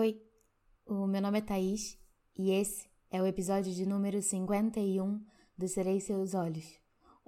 [0.00, 0.22] Oi,
[0.86, 1.98] o meu nome é Thaís
[2.36, 5.20] e esse é o episódio de número 51
[5.58, 6.78] do Serei Seus Olhos,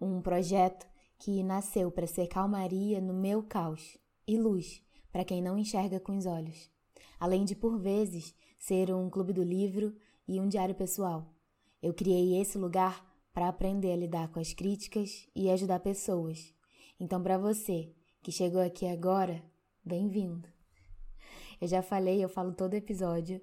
[0.01, 0.87] um projeto
[1.19, 6.17] que nasceu para ser calmaria no meu caos e luz para quem não enxerga com
[6.17, 6.71] os olhos,
[7.19, 9.93] além de por vezes ser um clube do livro
[10.29, 11.27] e um diário pessoal.
[11.83, 16.55] Eu criei esse lugar para aprender a lidar com as críticas e ajudar pessoas.
[17.01, 17.93] Então, para você
[18.23, 19.43] que chegou aqui agora,
[19.85, 20.60] bem-vindo!
[21.61, 23.39] Eu já falei, eu falo todo episódio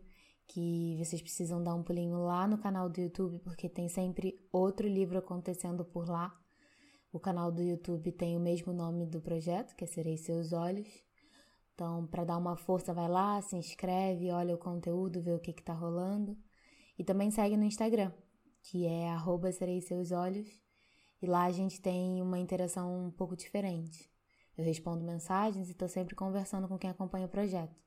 [0.48, 4.88] que vocês precisam dar um pulinho lá no canal do YouTube, porque tem sempre outro
[4.88, 6.36] livro acontecendo por lá.
[7.14, 10.88] O canal do YouTube tem o mesmo nome do projeto, que é Serei Seus Olhos.
[11.76, 15.54] Então, para dar uma força, vai lá, se inscreve, olha o conteúdo, vê o que,
[15.54, 16.36] que tá rolando.
[16.98, 18.12] E também segue no Instagram,
[18.64, 20.50] que é arroba Serei Seus Olhos.
[21.22, 24.10] E lá a gente tem uma interação um pouco diferente.
[24.58, 27.87] Eu respondo mensagens e estou sempre conversando com quem acompanha o projeto.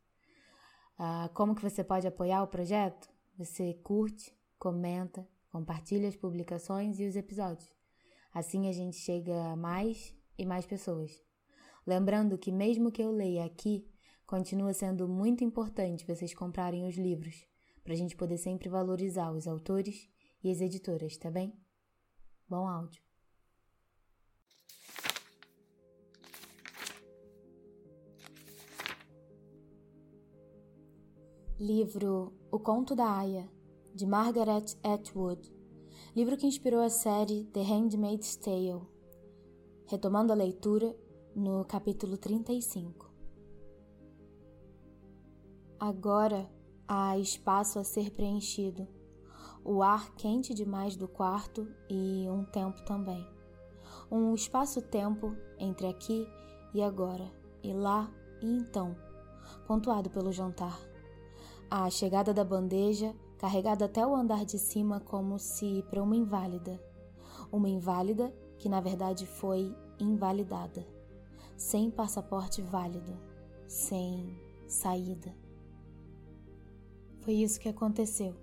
[1.02, 3.08] Ah, como que você pode apoiar o projeto?
[3.38, 7.74] Você curte, comenta, compartilha as publicações e os episódios.
[8.34, 11.24] Assim a gente chega a mais e mais pessoas.
[11.86, 13.90] Lembrando que mesmo que eu leia aqui,
[14.26, 17.46] continua sendo muito importante vocês comprarem os livros,
[17.82, 20.06] para a gente poder sempre valorizar os autores
[20.44, 21.58] e as editoras, tá bem?
[22.46, 23.09] Bom áudio.
[31.60, 33.46] Livro O Conto da Aya,
[33.94, 35.54] de Margaret Atwood.
[36.16, 38.80] Livro que inspirou a série The Handmaid's Tale.
[39.84, 40.96] Retomando a leitura
[41.36, 43.12] no capítulo 35.
[45.78, 46.50] Agora
[46.88, 48.88] há espaço a ser preenchido.
[49.62, 53.22] O ar quente demais do quarto e um tempo também.
[54.10, 56.26] Um espaço-tempo entre aqui
[56.72, 57.30] e agora,
[57.62, 58.96] e lá e então,
[59.66, 60.88] pontuado pelo jantar
[61.70, 66.82] a chegada da bandeja, carregada até o andar de cima como se para uma inválida.
[67.52, 70.84] Uma inválida que na verdade foi invalidada,
[71.56, 73.16] sem passaporte válido,
[73.68, 74.36] sem
[74.66, 75.32] saída.
[77.20, 78.34] Foi isso que aconteceu.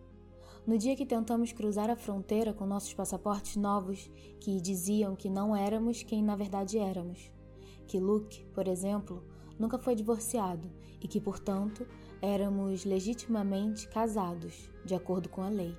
[0.65, 5.53] No dia que tentamos cruzar a fronteira com nossos passaportes novos, que diziam que não
[5.53, 7.29] éramos quem na verdade éramos.
[7.87, 9.23] Que Luke, por exemplo,
[9.59, 10.69] nunca foi divorciado
[11.01, 11.87] e que, portanto,
[12.21, 15.75] éramos legitimamente casados, de acordo com a lei.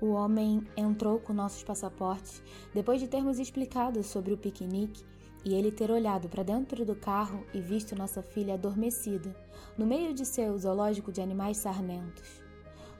[0.00, 2.42] O homem entrou com nossos passaportes
[2.74, 5.04] depois de termos explicado sobre o piquenique
[5.44, 9.34] e ele ter olhado para dentro do carro e visto nossa filha adormecida,
[9.76, 12.42] no meio de seu zoológico de animais sarmentos.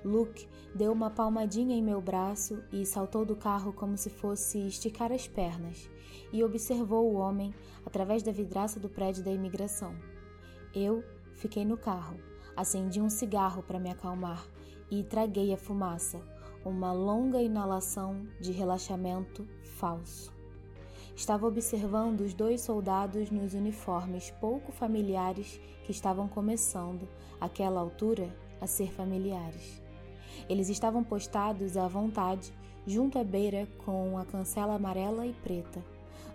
[0.05, 5.13] Luke deu uma palmadinha em meu braço e saltou do carro como se fosse esticar
[5.13, 5.89] as pernas,
[6.33, 7.55] e observou o homem
[7.85, 9.95] através da vidraça do prédio da imigração.
[10.75, 11.05] Eu
[11.43, 12.17] fiquei no carro,
[12.57, 14.47] acendi um cigarro para me acalmar
[14.89, 16.23] e traguei a fumaça,
[16.65, 19.45] uma longa inalação de relaxamento
[19.77, 20.33] falso.
[21.17, 27.09] Estava observando os dois soldados nos uniformes pouco familiares que estavam começando,
[27.41, 29.83] àquela altura, a ser familiares.
[30.49, 32.53] Eles estavam postados à vontade,
[32.87, 35.85] junto à beira com a cancela amarela e preta.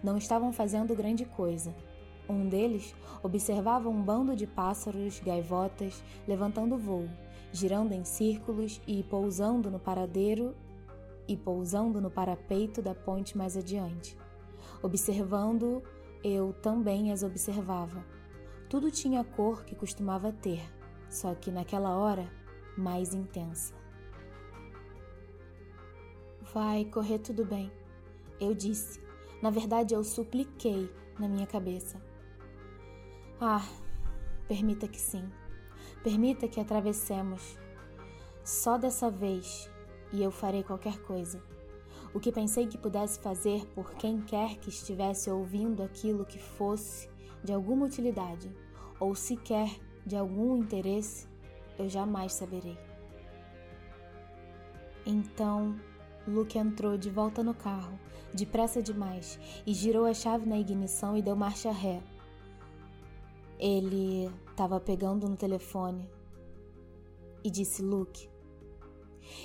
[0.03, 1.73] Não estavam fazendo grande coisa.
[2.29, 2.93] Um deles
[3.23, 7.07] observava um bando de pássaros, gaivotas, levantando voo,
[7.53, 10.53] girando em círculos e pousando no paradeiro
[11.27, 14.17] e pousando no parapeito da ponte mais adiante.
[14.81, 15.81] Observando,
[16.23, 18.05] eu também as observava.
[18.69, 20.61] Tudo tinha a cor que costumava ter,
[21.09, 22.29] só que naquela hora
[22.77, 23.73] mais intensa.
[26.53, 27.71] Vai correr tudo bem,
[28.39, 29.01] eu disse.
[29.41, 30.89] Na verdade, eu supliquei
[31.19, 32.01] na minha cabeça.
[33.39, 33.63] Ah,
[34.47, 35.29] permita que sim.
[36.03, 37.57] Permita que atravessemos.
[38.43, 39.69] Só dessa vez,
[40.11, 41.39] e eu farei qualquer coisa.
[42.13, 47.07] O que pensei que pudesse fazer por quem quer que estivesse ouvindo aquilo que fosse
[47.43, 48.51] de alguma utilidade,
[48.99, 49.69] ou sequer
[50.03, 51.27] de algum interesse,
[51.77, 52.77] eu jamais saberei.
[55.05, 55.79] Então,
[56.27, 57.99] Luke entrou de volta no carro,
[58.33, 62.01] depressa demais, e girou a chave na ignição e deu marcha ré.
[63.59, 66.09] Ele estava pegando no telefone
[67.43, 68.29] e disse Luke.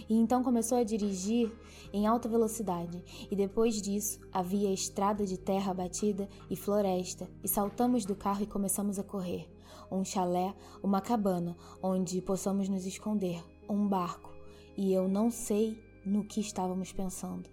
[0.08, 1.50] E então começou a dirigir
[1.92, 8.04] em alta velocidade, e depois disso havia estrada de terra batida e floresta, e saltamos
[8.04, 9.48] do carro e começamos a correr.
[9.90, 14.32] Um chalé, uma cabana onde possamos nos esconder, um barco,
[14.76, 17.50] e eu não sei no que estávamos pensando.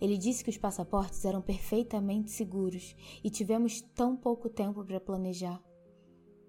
[0.00, 5.62] Ele disse que os passaportes eram perfeitamente seguros e tivemos tão pouco tempo para planejar.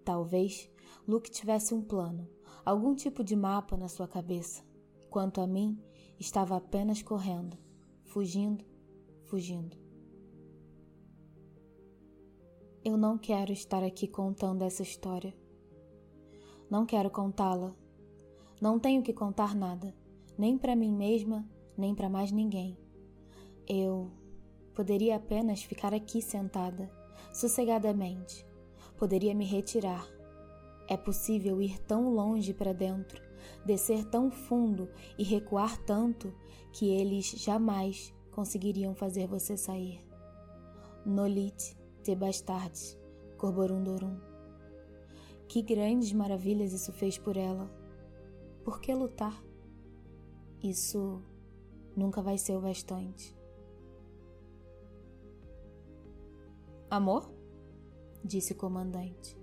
[0.10, 0.68] Talvez
[1.08, 2.28] Luke tivesse um plano,
[2.66, 4.66] algum tipo de mapa na sua cabeça.
[5.08, 5.80] Quanto a mim,
[6.20, 7.56] estava apenas correndo,
[8.06, 8.66] fugindo,
[9.26, 9.78] fugindo.
[12.84, 15.32] Eu não quero estar aqui contando essa história.
[16.72, 17.76] Não quero contá-la.
[18.60, 19.96] Não tenho que contar nada,
[20.36, 21.48] nem para mim mesma,
[21.78, 22.76] nem para mais ninguém.
[23.68, 24.10] Eu
[24.74, 26.92] poderia apenas ficar aqui sentada,
[27.32, 28.49] sossegadamente.
[29.00, 30.06] Poderia me retirar.
[30.86, 33.22] É possível ir tão longe para dentro,
[33.66, 36.34] descer tão fundo e recuar tanto
[36.74, 40.06] que eles jamais conseguiriam fazer você sair.
[41.06, 43.00] Nolit te bastardes,
[43.38, 44.20] Corborundorum.
[45.48, 47.72] Que grandes maravilhas isso fez por ela.
[48.66, 49.42] Por que lutar?
[50.62, 51.22] Isso
[51.96, 53.34] nunca vai ser o bastante.
[56.90, 57.39] Amor?
[58.24, 59.38] Disse o comandante.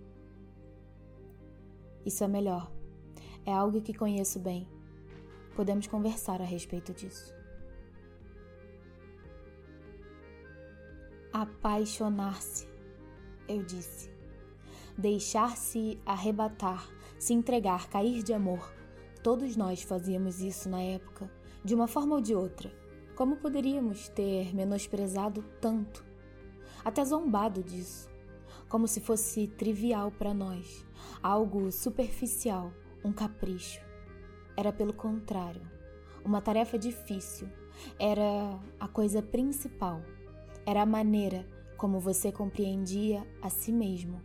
[2.05, 2.71] Isso é melhor.
[3.45, 4.69] É algo que conheço bem.
[5.55, 7.35] Podemos conversar a respeito disso.
[11.33, 12.69] Apaixonar-se,
[13.49, 14.11] eu disse.
[14.97, 16.89] Deixar-se arrebatar,
[17.19, 18.73] se entregar, cair de amor.
[19.23, 21.31] Todos nós fazíamos isso na época,
[21.65, 22.73] de uma forma ou de outra.
[23.17, 26.05] Como poderíamos ter menosprezado tanto?
[26.85, 28.09] Até zombado disso.
[28.69, 30.85] Como se fosse trivial para nós,
[31.23, 32.73] algo superficial,
[33.05, 33.81] um capricho.
[34.57, 35.63] Era pelo contrário,
[36.25, 37.49] uma tarefa difícil.
[37.99, 40.03] Era a coisa principal
[40.67, 41.47] era a maneira
[41.77, 44.21] como você compreendia a si mesmo.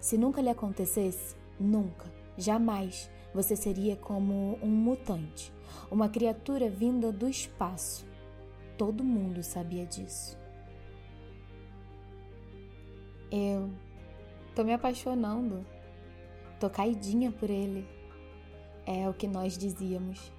[0.00, 2.06] Se nunca lhe acontecesse, nunca,
[2.38, 5.52] jamais, você seria como um mutante,
[5.90, 8.06] uma criatura vinda do espaço.
[8.78, 10.38] Todo mundo sabia disso.
[13.36, 13.68] Eu
[14.54, 15.66] tô me apaixonando,
[16.60, 17.84] tô caidinha por ele.
[18.86, 20.32] É o que nós dizíamos.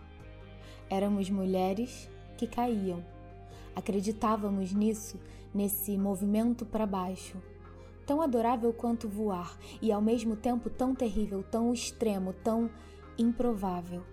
[0.89, 3.03] Éramos mulheres que caíam
[3.75, 5.19] Acreditávamos nisso,
[5.53, 7.38] nesse movimento para baixo.
[8.06, 12.69] Tão adorável quanto voar e ao mesmo tempo tão terrível, tão extremo, tão
[13.18, 14.03] improvável.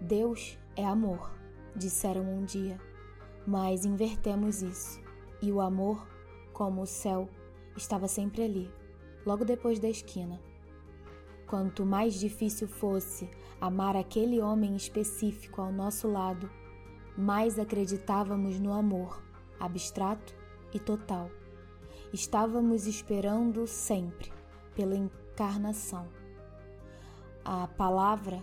[0.00, 1.30] Deus é amor,
[1.74, 2.80] disseram um dia,
[3.46, 5.00] mas invertemos isso
[5.42, 6.06] e o amor,
[6.54, 7.28] como o céu,
[7.76, 8.70] estava sempre ali,
[9.24, 10.40] logo depois da esquina.
[11.46, 13.30] Quanto mais difícil fosse
[13.60, 16.50] amar aquele homem específico ao nosso lado,
[17.16, 19.22] mais acreditávamos no amor,
[19.60, 20.34] abstrato
[20.72, 21.30] e total.
[22.12, 24.32] Estávamos esperando sempre
[24.74, 26.08] pela encarnação.
[27.44, 28.42] A palavra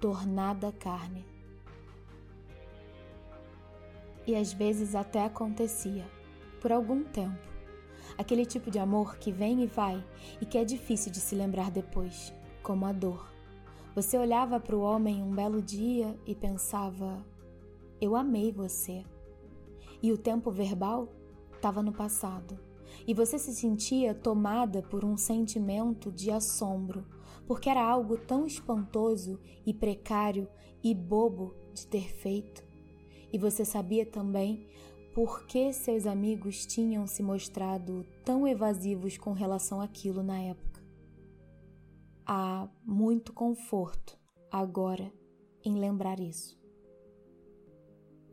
[0.00, 1.26] tornada carne.
[4.26, 6.06] E às vezes até acontecia,
[6.60, 7.49] por algum tempo,
[8.20, 10.04] aquele tipo de amor que vem e vai
[10.40, 12.32] e que é difícil de se lembrar depois,
[12.62, 13.32] como a dor.
[13.94, 17.24] Você olhava para o homem um belo dia e pensava:
[18.00, 19.04] eu amei você.
[20.02, 21.08] E o tempo verbal
[21.54, 22.58] estava no passado.
[23.06, 27.06] E você se sentia tomada por um sentimento de assombro,
[27.46, 30.48] porque era algo tão espantoso e precário
[30.82, 32.62] e bobo de ter feito.
[33.32, 34.66] E você sabia também
[35.14, 40.80] por que seus amigos tinham se mostrado tão evasivos com relação àquilo na época.
[42.24, 44.16] Há muito conforto
[44.50, 45.12] agora
[45.64, 46.59] em lembrar isso.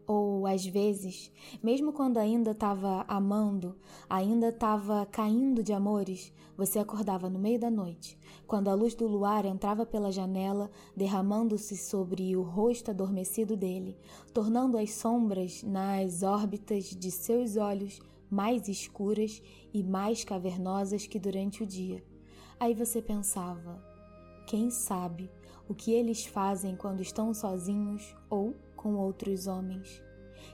[0.07, 1.29] Ou às vezes,
[1.61, 3.75] mesmo quando ainda estava amando,
[4.09, 9.05] ainda estava caindo de amores, você acordava no meio da noite, quando a luz do
[9.05, 13.97] luar entrava pela janela, derramando-se sobre o rosto adormecido dele,
[14.33, 17.99] tornando as sombras nas órbitas de seus olhos
[18.29, 19.41] mais escuras
[19.73, 22.03] e mais cavernosas que durante o dia.
[22.59, 23.83] Aí você pensava:
[24.47, 25.29] quem sabe
[25.67, 28.55] o que eles fazem quando estão sozinhos ou
[28.87, 30.01] com outros homens.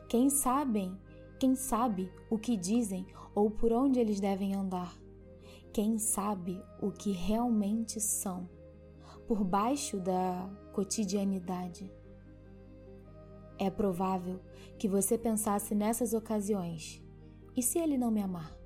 [0.09, 0.99] Quem sabem,
[1.39, 4.97] quem sabe o que dizem ou por onde eles devem andar.
[5.71, 8.49] Quem sabe o que realmente são,
[9.27, 11.93] por baixo da cotidianidade.
[13.59, 14.39] É provável
[14.79, 17.03] que você pensasse nessas ocasiões:
[17.55, 18.62] e se ele não me amar?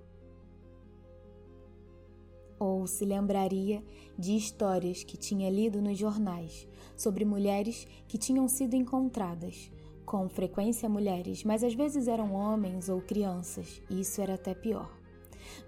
[2.59, 3.83] Ou se lembraria
[4.17, 9.71] de histórias que tinha lido nos jornais sobre mulheres que tinham sido encontradas,
[10.05, 14.91] com frequência mulheres, mas às vezes eram homens ou crianças, e isso era até pior.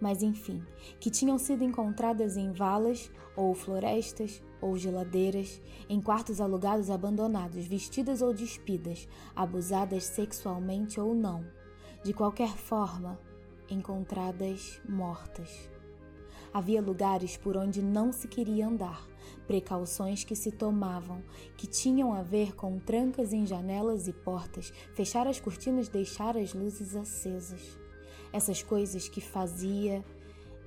[0.02, 0.64] Mas enfim,
[1.00, 8.22] que tinham sido encontradas em valas ou florestas ou geladeiras, em quartos alugados abandonados, vestidas
[8.22, 11.46] ou despidas, abusadas sexualmente ou não,
[12.04, 13.20] de qualquer forma,
[13.70, 15.70] encontradas mortas.
[16.54, 19.08] Havia lugares por onde não se queria andar,
[19.46, 21.24] precauções que se tomavam,
[21.56, 26.54] que tinham a ver com trancas em janelas e portas, fechar as cortinas, deixar as
[26.54, 27.78] luzes acesas.
[28.34, 30.04] Essas coisas que fazia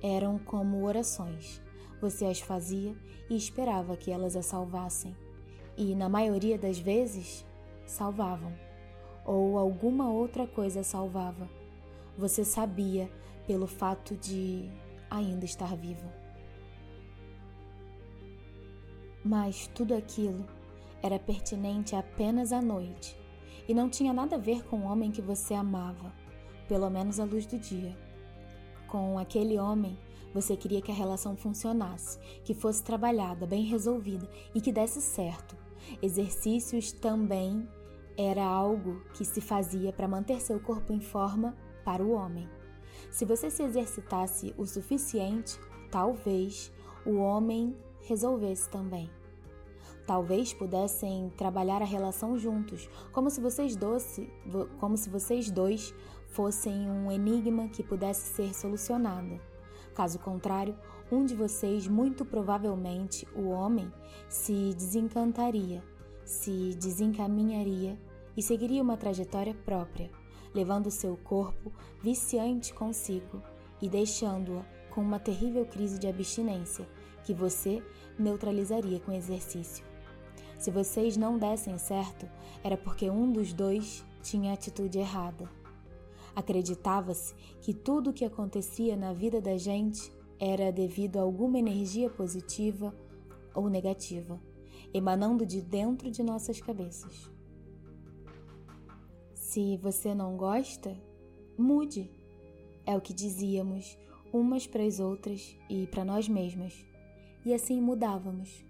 [0.01, 1.61] eram como orações.
[2.01, 2.95] Você as fazia
[3.29, 5.15] e esperava que elas a salvassem.
[5.77, 7.45] E, na maioria das vezes,
[7.85, 8.53] salvavam.
[9.25, 11.49] Ou alguma outra coisa salvava.
[12.17, 13.09] Você sabia
[13.47, 14.69] pelo fato de
[15.13, 16.11] ainda estar vivo.
[19.23, 20.45] Mas tudo aquilo
[21.01, 23.17] era pertinente apenas à noite
[23.67, 26.11] e não tinha nada a ver com o homem que você amava,
[26.67, 27.95] pelo menos à luz do dia.
[28.87, 29.97] Com aquele homem,
[30.33, 35.55] você queria que a relação funcionasse, que fosse trabalhada, bem resolvida e que desse certo.
[36.01, 37.67] Exercícios também
[38.17, 41.55] era algo que se fazia para manter seu corpo em forma
[41.85, 42.49] para o homem.
[43.11, 45.59] Se você se exercitasse o suficiente,
[45.91, 46.71] talvez
[47.05, 49.09] o homem resolvesse também.
[50.05, 54.29] Talvez pudessem trabalhar a relação juntos, como se vocês doce,
[54.79, 55.93] como se vocês dois
[56.27, 59.39] fossem um enigma que pudesse ser solucionado.
[59.93, 60.75] Caso contrário,
[61.11, 63.91] um de vocês, muito provavelmente o homem,
[64.27, 65.83] se desencantaria,
[66.25, 67.97] se desencaminharia
[68.35, 70.09] e seguiria uma trajetória própria
[70.53, 73.41] levando seu corpo viciante consigo
[73.81, 76.87] e deixando-a com uma terrível crise de abstinência
[77.23, 77.81] que você
[78.17, 79.83] neutralizaria com exercício.
[80.57, 82.29] Se vocês não dessem certo,
[82.63, 85.49] era porque um dos dois tinha a atitude errada.
[86.35, 92.09] Acreditava-se que tudo o que acontecia na vida da gente era devido a alguma energia
[92.09, 92.95] positiva
[93.53, 94.39] ou negativa,
[94.93, 97.32] emanando de dentro de nossas cabeças.
[99.53, 100.99] Se você não gosta,
[101.55, 102.09] mude.
[102.87, 103.95] É o que dizíamos
[104.33, 106.73] umas para as outras e para nós mesmas.
[107.45, 108.65] E assim mudávamos.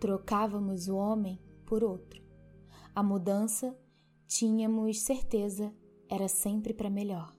[0.00, 2.22] Trocávamos o homem por outro.
[2.94, 3.78] A mudança,
[4.26, 5.70] tínhamos certeza,
[6.08, 7.30] era sempre para melhor.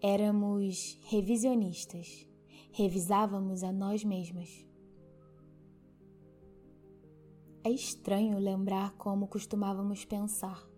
[0.00, 2.28] Éramos revisionistas.
[2.70, 4.64] Revisávamos a nós mesmas.
[7.64, 10.70] É estranho lembrar como costumávamos pensar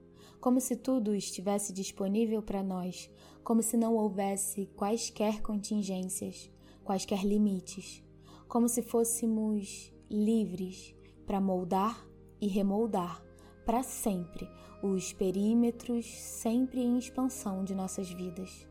[0.45, 3.11] como se tudo estivesse disponível para nós,
[3.43, 6.53] como se não houvesse quaisquer contingências,
[6.85, 8.05] quaisquer limites,
[8.47, 12.07] como se fôssemos livres para moldar
[12.43, 13.25] e remoldar
[13.65, 14.47] para sempre
[14.83, 18.69] os perímetros sempre em expansão de nossas vidas.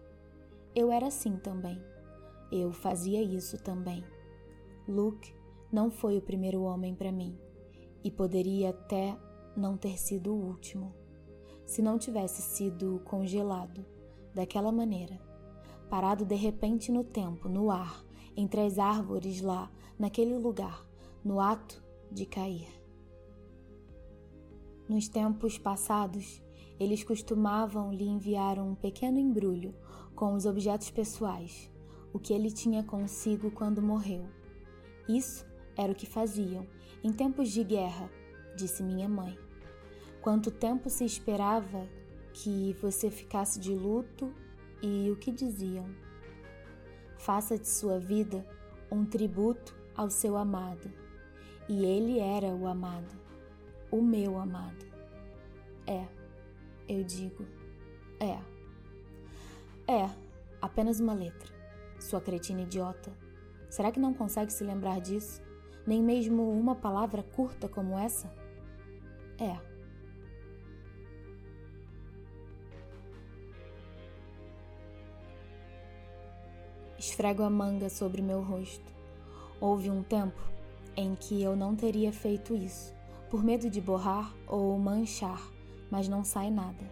[0.76, 1.82] Eu era assim também.
[2.52, 4.06] Eu fazia isso também.
[4.88, 5.34] Luke
[5.72, 7.36] não foi o primeiro homem para mim
[8.04, 9.18] e poderia até
[9.58, 11.02] não ter sido o último
[11.66, 13.86] se não tivesse sido congelado
[14.34, 15.20] daquela maneira,
[15.90, 18.04] parado de repente no tempo, no ar,
[18.36, 20.86] entre as árvores lá, naquele lugar,
[21.24, 22.68] no ato de cair.
[24.88, 26.44] Nos tempos passados,
[26.80, 29.74] eles costumavam lhe enviar um pequeno embrulho
[30.16, 31.72] com os objetos pessoais,
[32.12, 34.26] o que ele tinha consigo quando morreu.
[35.08, 35.46] Isso
[35.78, 36.68] era o que faziam
[37.04, 38.10] em tempos de guerra,
[38.56, 39.38] disse minha mãe.
[40.24, 41.86] Quanto tempo se esperava
[42.32, 44.34] que você ficasse de luto
[44.82, 45.86] e o que diziam?
[47.18, 48.48] Faça de sua vida
[48.90, 50.90] um tributo ao seu amado.
[51.68, 53.14] E ele era o amado,
[53.92, 54.86] o meu amado.
[55.86, 56.08] É,
[56.88, 57.46] eu digo,
[58.18, 58.40] é.
[59.92, 60.10] É,
[60.62, 61.54] apenas uma letra.
[62.00, 63.12] Sua cretina idiota.
[63.70, 65.42] Será que não consegue se lembrar disso?
[65.86, 68.34] Nem mesmo uma palavra curta como essa?
[69.38, 69.73] É.
[77.04, 78.94] Esfrego a manga sobre meu rosto.
[79.60, 80.40] Houve um tempo
[80.96, 82.94] em que eu não teria feito isso,
[83.30, 85.42] por medo de borrar ou manchar,
[85.92, 86.90] mas não sai nada.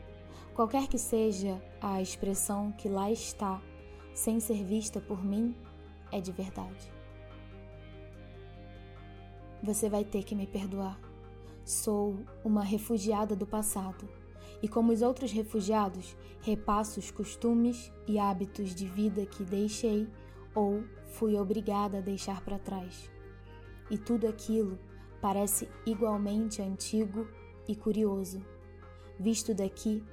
[0.54, 3.62] Qualquer que seja a expressão que lá está,
[4.14, 5.56] sem ser vista por mim,
[6.12, 6.92] é de verdade.
[9.64, 11.00] Você vai ter que me perdoar.
[11.64, 14.10] Sou uma refugiada do passado
[14.62, 20.08] e, como os outros refugiados, repasso os costumes e hábitos de vida que deixei
[20.54, 23.10] ou fui obrigada a deixar para trás.
[23.90, 24.78] E tudo aquilo
[25.22, 27.28] parece igualmente antigo
[27.68, 28.44] e curioso,
[29.20, 30.04] visto daqui,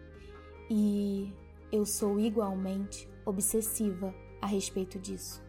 [0.70, 1.32] e
[1.72, 5.42] eu sou igualmente obsessiva a respeito disso,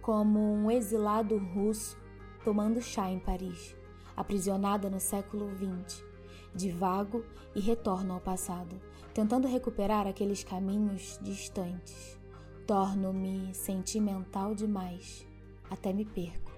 [0.00, 1.96] como um exilado russo
[2.44, 3.76] tomando chá em Paris,
[4.16, 6.15] aprisionada no século XX
[6.56, 8.80] divago e retorno ao passado,
[9.14, 12.18] tentando recuperar aqueles caminhos distantes.
[12.66, 15.26] Torno-me sentimental demais.
[15.68, 16.52] até me perco.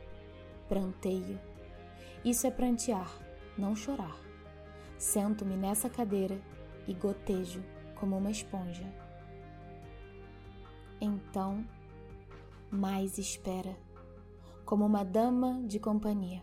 [0.68, 1.40] Pranteio.
[2.24, 3.10] Isso é prantear,
[3.56, 4.16] não chorar.
[4.98, 6.38] Sento-me nessa cadeira
[6.86, 7.64] e gotejo
[7.94, 8.84] como uma esponja.
[11.00, 11.64] Então,
[12.70, 13.74] mais espera,
[14.64, 16.42] como uma dama de companhia.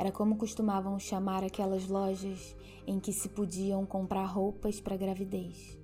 [0.00, 5.78] Era como costumavam chamar aquelas lojas em que se podiam comprar roupas para gravidez.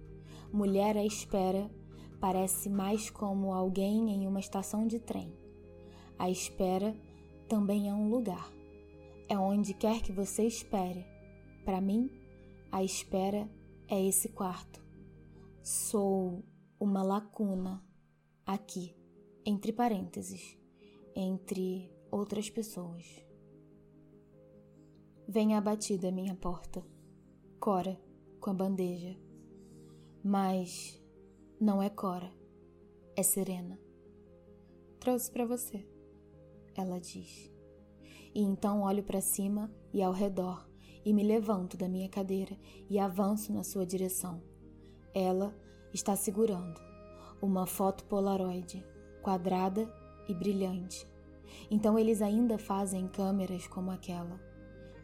[0.51, 1.71] Mulher à espera
[2.19, 5.37] parece mais como alguém em uma estação de trem.
[6.19, 6.97] A espera
[7.47, 8.51] também é um lugar.
[9.29, 11.05] É onde quer que você espere.
[11.63, 12.11] Para mim,
[12.73, 13.47] a espera
[13.87, 14.83] é esse quarto.
[15.63, 16.43] Sou
[16.81, 17.85] uma lacuna
[18.47, 18.97] aqui,
[19.45, 20.57] entre parênteses,
[21.15, 23.26] entre outras pessoas.
[25.29, 26.87] Vem abatida a minha porta.
[27.59, 28.01] Cora,
[28.41, 29.19] com a bandeja.
[30.23, 31.03] Mas
[31.61, 32.33] não é Cora,
[33.17, 33.77] é Serena.
[35.01, 35.85] Trouxe para você,
[36.77, 37.53] ela diz.
[38.33, 40.65] E então olho para cima e ao redor
[41.05, 42.57] e me levanto da minha cadeira
[42.89, 44.41] e avanço na sua direção.
[45.13, 45.53] Ela
[45.93, 46.81] está segurando
[47.43, 48.85] uma foto Polaroid,
[49.23, 49.93] quadrada
[50.29, 51.05] e brilhante.
[51.69, 54.41] Então eles ainda fazem câmeras como aquela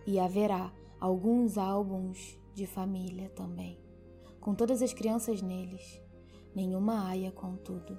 [0.06, 3.78] e haverá alguns álbuns de família também,
[4.40, 6.00] com todas as crianças neles,
[6.54, 7.98] nenhuma aia, contudo.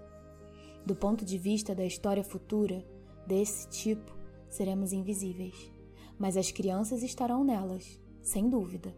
[0.85, 2.85] Do ponto de vista da história futura,
[3.25, 4.15] desse tipo,
[4.49, 5.71] seremos invisíveis,
[6.17, 8.95] mas as crianças estarão nelas, sem dúvida.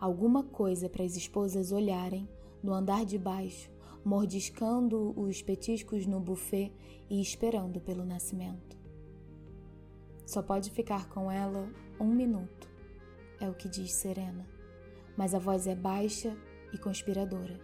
[0.00, 2.28] Alguma coisa para as esposas olharem
[2.62, 3.70] no andar de baixo,
[4.04, 6.72] mordiscando os petiscos no buffet
[7.10, 8.76] e esperando pelo nascimento.
[10.26, 12.68] Só pode ficar com ela um minuto,
[13.40, 14.46] é o que diz Serena,
[15.16, 16.36] mas a voz é baixa
[16.72, 17.58] e conspiradora.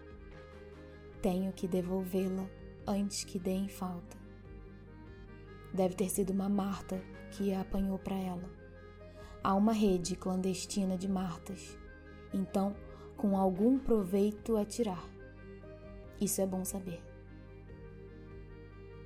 [1.23, 2.49] Tenho que devolvê-la
[2.87, 4.17] antes que dê em falta.
[5.73, 8.49] Deve ter sido uma Marta que a apanhou para ela.
[9.43, 11.79] Há uma rede clandestina de Martas,
[12.33, 12.75] então,
[13.17, 15.05] com algum proveito a tirar.
[16.21, 17.03] Isso é bom saber.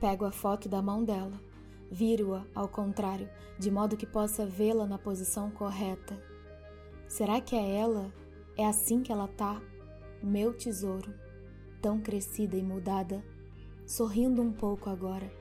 [0.01, 1.48] Pego a foto da mão dela
[1.91, 6.21] Viro-a ao contrário, de modo que possa vê-la na posição correta.
[7.07, 8.13] Será que é ela?
[8.57, 9.61] É assim que ela tá?
[10.23, 11.15] Meu tesouro,
[11.81, 13.25] tão crescida e mudada,
[13.87, 15.33] sorrindo um pouco agora,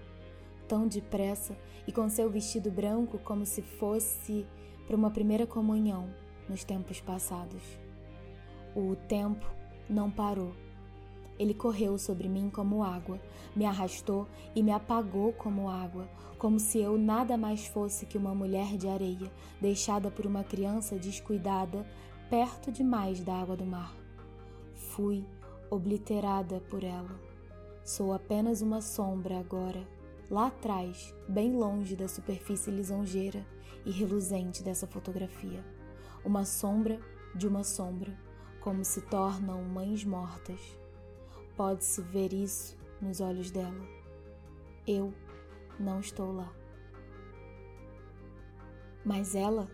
[0.68, 4.46] tão depressa e com seu vestido branco como se fosse
[4.86, 6.10] para uma primeira comunhão
[6.48, 7.64] nos tempos passados.
[8.74, 9.46] O tempo
[9.90, 10.54] não parou
[11.40, 13.20] ele correu sobre mim como água,
[13.56, 18.34] me arrastou e me apagou como água, como se eu nada mais fosse que uma
[18.34, 21.86] mulher de areia, deixada por uma criança descuidada,
[22.30, 23.96] perto demais da água do mar.
[24.74, 25.24] Fui
[25.70, 27.20] obliterada por ela.
[27.84, 29.88] Sou apenas uma sombra agora,
[30.30, 33.46] lá atrás, bem longe da superfície lisonjeira
[33.86, 35.64] e reluzente dessa fotografia.
[36.26, 37.00] Uma sombra
[37.34, 38.18] de uma sombra,
[38.60, 40.60] como se tornam mães mortas
[41.58, 43.82] Pode-se ver isso nos olhos dela.
[44.86, 45.12] Eu
[45.80, 46.54] não estou lá.
[49.04, 49.68] Mas ela,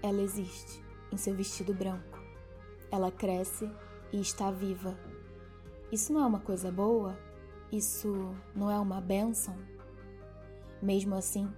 [0.00, 2.16] ela existe em seu vestido branco.
[2.88, 3.68] Ela cresce
[4.12, 4.96] e está viva.
[5.90, 7.18] Isso não é uma coisa boa?
[7.72, 9.56] Isso não é uma bênção?
[10.80, 11.52] Mesmo assim,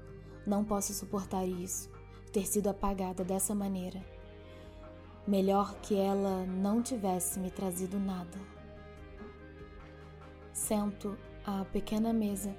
[0.47, 1.91] não posso suportar isso,
[2.33, 4.03] ter sido apagada dessa maneira.
[5.27, 8.39] Melhor que ela não tivesse me trazido nada.
[10.61, 12.55] Sento à pequena mesa,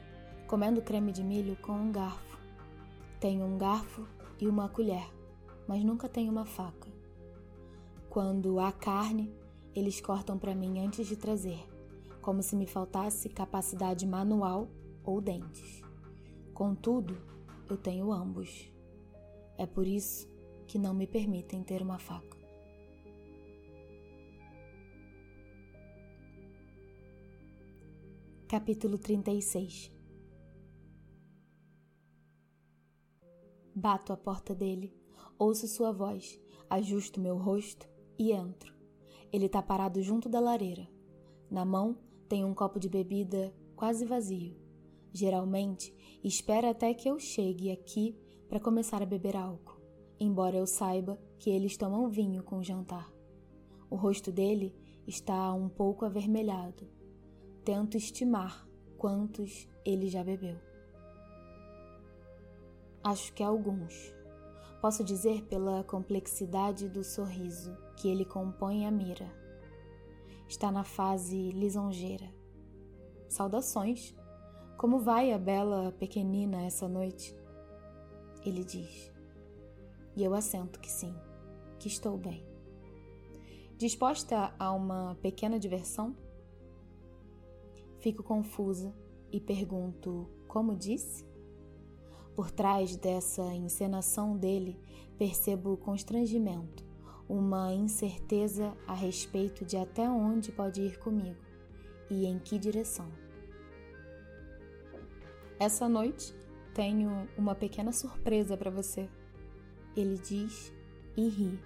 [0.47, 2.39] comendo creme de milho com um garfo.
[3.19, 4.07] Tenho um garfo
[4.39, 5.07] e uma colher,
[5.67, 6.89] mas nunca tenho uma faca.
[8.09, 9.31] Quando há carne,
[9.75, 11.63] eles cortam para mim antes de trazer,
[12.23, 14.67] como se me faltasse capacidade manual
[15.03, 15.83] ou dentes.
[16.55, 17.15] Contudo,
[17.69, 18.67] eu tenho ambos.
[19.59, 20.27] É por isso
[20.65, 22.40] que não me permitem ter uma faca.
[28.51, 29.89] Capítulo 36
[33.73, 34.93] Bato a porta dele,
[35.39, 36.37] ouço sua voz,
[36.69, 37.87] ajusto meu rosto
[38.19, 38.75] e entro.
[39.31, 40.85] Ele está parado junto da lareira.
[41.49, 44.57] Na mão tem um copo de bebida quase vazio.
[45.13, 48.17] Geralmente espera até que eu chegue aqui
[48.49, 49.79] para começar a beber álcool,
[50.19, 53.09] embora eu saiba que eles tomam vinho com o jantar.
[53.89, 54.75] O rosto dele
[55.07, 56.99] está um pouco avermelhado
[57.63, 60.57] tento estimar quantos ele já bebeu.
[63.03, 64.13] Acho que alguns.
[64.79, 69.31] Posso dizer pela complexidade do sorriso que ele compõe a mira.
[70.47, 72.31] Está na fase lisonjeira.
[73.29, 74.15] Saudações.
[74.77, 77.35] Como vai a bela pequenina essa noite?
[78.43, 79.11] Ele diz.
[80.15, 81.15] E eu assento que sim,
[81.79, 82.43] que estou bem.
[83.77, 86.15] Disposta a uma pequena diversão?
[88.01, 88.91] Fico confusa
[89.31, 91.23] e pergunto: como disse?
[92.35, 94.79] Por trás dessa encenação dele,
[95.19, 96.83] percebo constrangimento,
[97.29, 101.37] uma incerteza a respeito de até onde pode ir comigo
[102.09, 103.07] e em que direção.
[105.59, 106.33] Essa noite
[106.73, 109.07] tenho uma pequena surpresa para você.
[109.95, 110.73] Ele diz
[111.15, 111.59] e ri.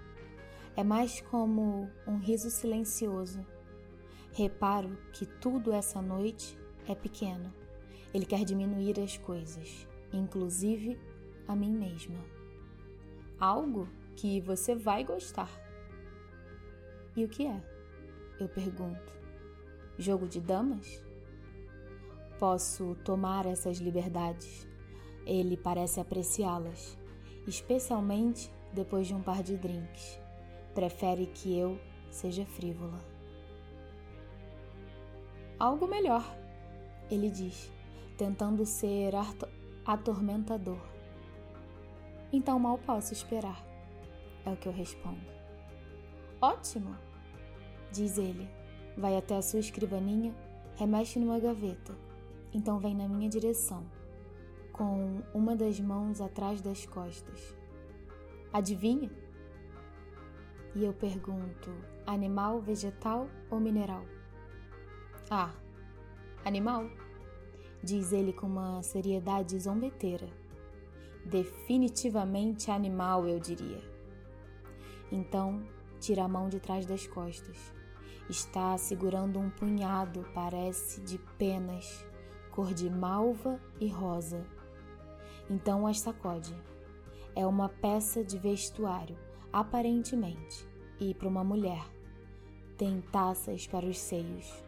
[0.76, 3.55] É mais como um riso silencioso.
[4.38, 7.54] Reparo que tudo essa noite é pequeno.
[8.13, 11.00] Ele quer diminuir as coisas, inclusive
[11.48, 12.19] a mim mesma.
[13.39, 15.50] Algo que você vai gostar.
[17.15, 17.63] E o que é?
[18.38, 19.13] Eu pergunto.
[19.98, 21.02] Jogo de damas?
[22.38, 24.67] Posso tomar essas liberdades.
[25.26, 26.98] Ele parece apreciá-las,
[27.48, 30.19] especialmente depois de um par de drinks.
[30.74, 33.14] Prefere que eu seja frívola.
[35.60, 36.24] Algo melhor,
[37.10, 37.72] ele diz,
[38.18, 39.13] tentando ser
[39.86, 40.80] atormentador.
[42.32, 43.63] Então mal posso esperar,
[44.46, 45.26] é o que eu respondo.
[46.41, 46.96] Ótimo,
[47.91, 48.50] diz ele.
[48.98, 50.34] Vai até a sua escrivaninha,
[50.78, 51.94] remexe numa gaveta
[52.56, 53.84] então vem na minha direção,
[54.72, 57.54] com uma das mãos atrás das costas.
[58.54, 59.12] Adivinha?
[60.74, 61.70] E eu pergunto:
[62.08, 64.06] animal, vegetal ou mineral?
[65.30, 65.54] Ah,
[66.44, 66.90] animal,
[67.84, 70.28] diz ele com uma seriedade zombeteira.
[71.26, 73.82] Definitivamente animal, eu diria.
[75.12, 75.64] Então,
[76.00, 77.74] tira a mão de trás das costas.
[78.30, 82.06] Está segurando um punhado, parece, de penas
[82.56, 84.48] cor de malva e rosa.
[85.50, 86.56] Então as sacode.
[87.36, 89.18] É uma peça de vestuário,
[89.52, 90.66] aparentemente,
[90.98, 91.86] e para uma mulher.
[92.78, 94.64] Tem taças para os seios,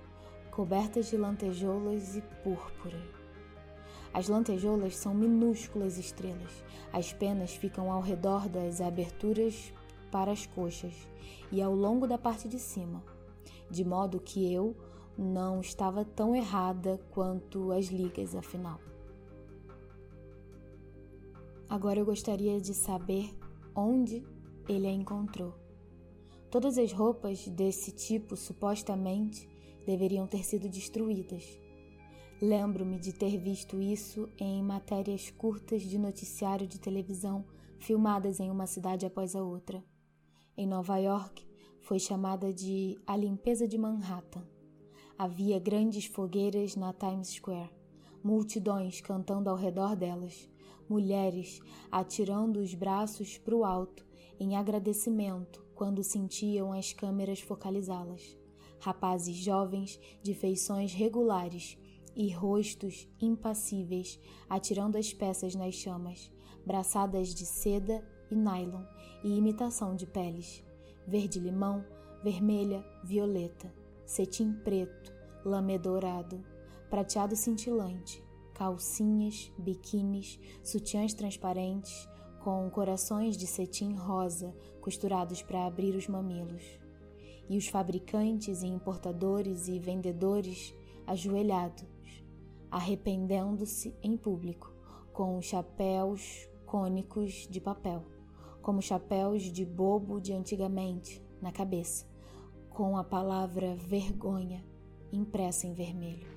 [0.58, 3.00] cobertas de lantejoulas e púrpura.
[4.12, 6.63] As lantejoulas são minúsculas estrelas.
[6.91, 9.72] As penas ficam ao redor das aberturas
[10.10, 10.96] para as coxas
[11.52, 13.04] e ao longo da parte de cima,
[13.70, 14.76] de modo que eu,
[15.15, 18.80] não estava tão errada quanto as ligas, afinal.
[21.70, 23.30] Agora eu gostaria de saber
[23.76, 24.26] onde
[24.67, 25.54] ele a encontrou.
[26.50, 29.48] Todas as roupas desse tipo supostamente
[29.88, 31.58] deveriam ter sido destruídas.
[32.41, 37.45] Lembro-me de ter visto isso em matérias curtas de noticiário de televisão
[37.80, 39.82] filmadas em uma cidade após a outra.
[40.58, 41.47] Em Nova York,
[41.80, 44.43] foi chamada de A Limpeza de Manhattan.
[45.17, 47.71] Havia grandes fogueiras na Times Square,
[48.21, 50.50] multidões cantando ao redor delas,
[50.89, 54.06] mulheres atirando os braços para o alto
[54.38, 58.38] em agradecimento quando sentiam as câmeras focalizá-las,
[58.80, 61.78] rapazes jovens de feições regulares
[62.16, 66.32] e rostos impassíveis atirando as peças nas chamas,
[66.66, 68.84] braçadas de seda e nylon
[69.24, 70.63] e imitação de peles,
[71.08, 71.86] verde-limão,
[72.24, 73.72] vermelha, violeta
[74.08, 75.13] cetim preto,
[75.44, 76.42] lamê dourado,
[76.90, 82.08] prateado cintilante, calcinhas, biquínis, sutiãs transparentes,
[82.40, 86.63] com corações de cetim rosa costurados para abrir os mamilos.
[87.49, 91.86] E os fabricantes e importadores e vendedores ajoelhados,
[92.69, 94.73] arrependendo-se em público,
[95.13, 98.03] com chapéus cônicos de papel,
[98.62, 102.05] como chapéus de bobo de antigamente, na cabeça,
[102.69, 104.65] com a palavra vergonha
[105.12, 106.27] impressa em vermelho.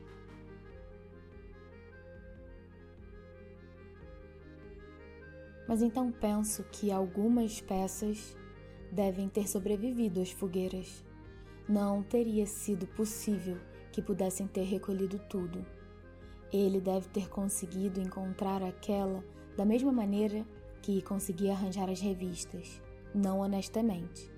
[5.66, 8.36] Mas então penso que algumas peças
[8.92, 11.05] devem ter sobrevivido às fogueiras.
[11.68, 13.59] Não teria sido possível
[13.92, 15.64] que pudessem ter recolhido tudo.
[16.53, 19.24] Ele deve ter conseguido encontrar aquela
[19.57, 20.44] da mesma maneira
[20.83, 22.81] que conseguia arranjar as revistas,
[23.14, 24.31] não honestamente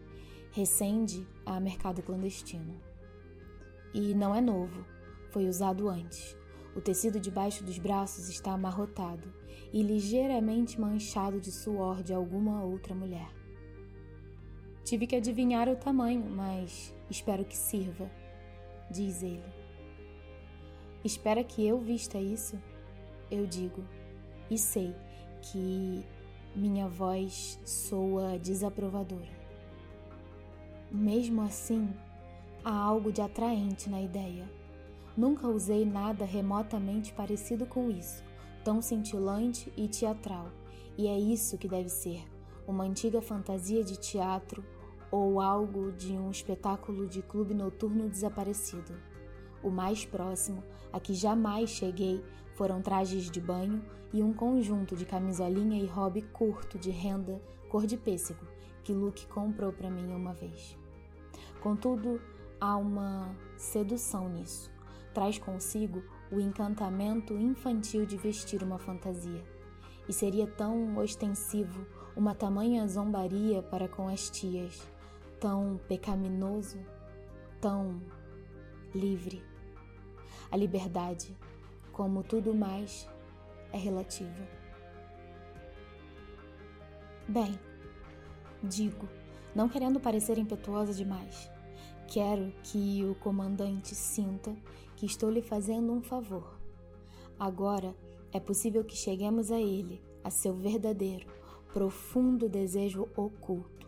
[0.52, 2.78] recende a mercado clandestino.
[3.94, 4.84] E não é novo,
[5.30, 6.36] foi usado antes.
[6.76, 9.32] O tecido debaixo dos braços está amarrotado
[9.72, 13.30] e ligeiramente manchado de suor de alguma outra mulher.
[14.84, 18.10] Tive que adivinhar o tamanho, mas espero que sirva,
[18.90, 19.44] diz ele.
[21.04, 22.60] Espera que eu vista isso?
[23.30, 23.84] Eu digo,
[24.50, 24.94] e sei
[25.40, 26.04] que
[26.54, 29.42] minha voz soa desaprovadora.
[30.90, 31.88] Mesmo assim,
[32.64, 34.50] há algo de atraente na ideia.
[35.16, 38.22] Nunca usei nada remotamente parecido com isso,
[38.64, 40.50] tão cintilante e teatral,
[40.98, 42.22] e é isso que deve ser:
[42.66, 44.64] uma antiga fantasia de teatro
[45.12, 48.92] ou algo de um espetáculo de clube noturno desaparecido.
[49.62, 52.20] O mais próximo a que jamais cheguei
[52.56, 53.80] foram trajes de banho
[54.12, 58.44] e um conjunto de camisolinha e hobby curto de renda cor de pêssego
[58.82, 60.76] que Luke comprou para mim uma vez.
[61.60, 62.20] Contudo,
[62.60, 64.72] há uma sedução nisso
[65.12, 69.44] traz consigo o encantamento infantil de vestir uma fantasia.
[70.08, 74.82] E seria tão ostensivo uma tamanha zombaria para com as tias,
[75.42, 76.78] tão pecaminoso,
[77.60, 78.00] tão
[78.94, 79.42] livre.
[80.48, 81.36] A liberdade,
[81.90, 83.08] como tudo mais,
[83.72, 84.46] é relativa.
[87.26, 87.58] Bem,
[88.62, 89.08] digo,
[89.52, 91.50] não querendo parecer impetuosa demais,
[92.06, 94.54] quero que o comandante sinta
[94.94, 96.56] que estou lhe fazendo um favor.
[97.36, 97.96] Agora
[98.32, 101.26] é possível que cheguemos a ele, a seu verdadeiro,
[101.72, 103.81] profundo desejo oculto.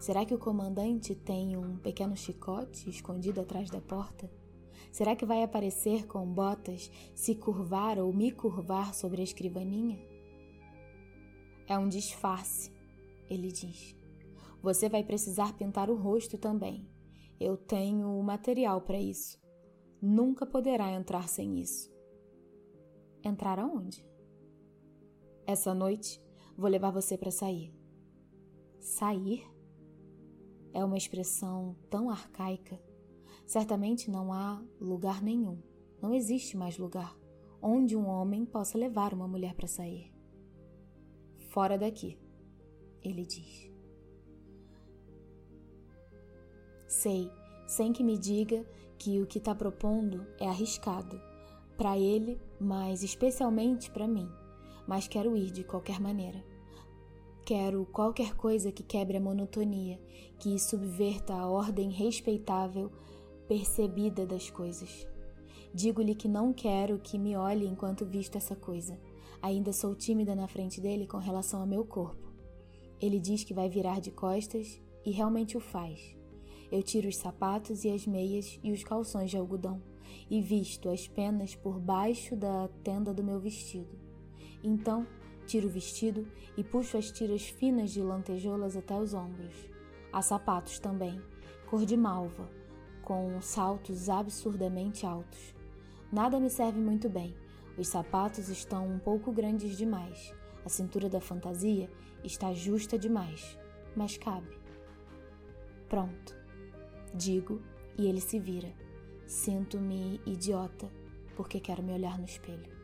[0.00, 4.28] Será que o comandante tem um pequeno chicote escondido atrás da porta?
[4.90, 10.00] Será que vai aparecer com botas, se curvar ou me curvar sobre a escrivaninha?
[11.68, 12.72] É um disfarce,
[13.28, 13.94] ele diz.
[14.60, 16.88] Você vai precisar pintar o rosto também.
[17.38, 19.40] Eu tenho o material para isso
[20.00, 21.92] nunca poderá entrar sem isso.
[23.22, 24.04] Entrar aonde?
[25.46, 26.22] Essa noite
[26.56, 27.74] vou levar você para sair.
[28.78, 29.46] Sair?
[30.72, 32.80] É uma expressão tão arcaica.
[33.46, 35.58] Certamente não há lugar nenhum,
[36.00, 37.20] não existe mais lugar
[37.62, 40.10] onde um homem possa levar uma mulher para sair.
[41.48, 42.18] Fora daqui,
[43.02, 43.70] ele diz.
[46.86, 47.30] Sei,
[47.66, 48.64] sem que me diga
[48.98, 51.20] que o que está propondo é arriscado
[51.76, 54.28] para ele, mas especialmente para mim.
[54.86, 56.44] Mas quero ir de qualquer maneira.
[57.50, 60.00] Quero qualquer coisa que quebre a monotonia,
[60.38, 62.92] que subverta a ordem respeitável
[63.48, 65.04] percebida das coisas.
[65.74, 68.96] Digo-lhe que não quero que me olhe enquanto visto essa coisa.
[69.42, 72.32] Ainda sou tímida na frente dele com relação ao meu corpo.
[73.00, 76.16] Ele diz que vai virar de costas e realmente o faz.
[76.70, 79.82] Eu tiro os sapatos e as meias e os calções de algodão
[80.30, 83.98] e visto as penas por baixo da tenda do meu vestido.
[84.62, 85.04] Então,
[85.50, 89.68] tiro o vestido e puxo as tiras finas de lantejoulas até os ombros.
[90.12, 91.20] Há sapatos também,
[91.66, 92.48] cor de malva,
[93.02, 95.52] com saltos absurdamente altos.
[96.12, 97.34] Nada me serve muito bem.
[97.76, 100.32] Os sapatos estão um pouco grandes demais.
[100.64, 101.90] A cintura da fantasia
[102.22, 103.58] está justa demais,
[103.96, 104.56] mas cabe.
[105.88, 106.36] Pronto.
[107.12, 107.60] Digo
[107.98, 108.72] e ele se vira.
[109.26, 110.88] Sinto-me idiota
[111.34, 112.79] porque quero me olhar no espelho.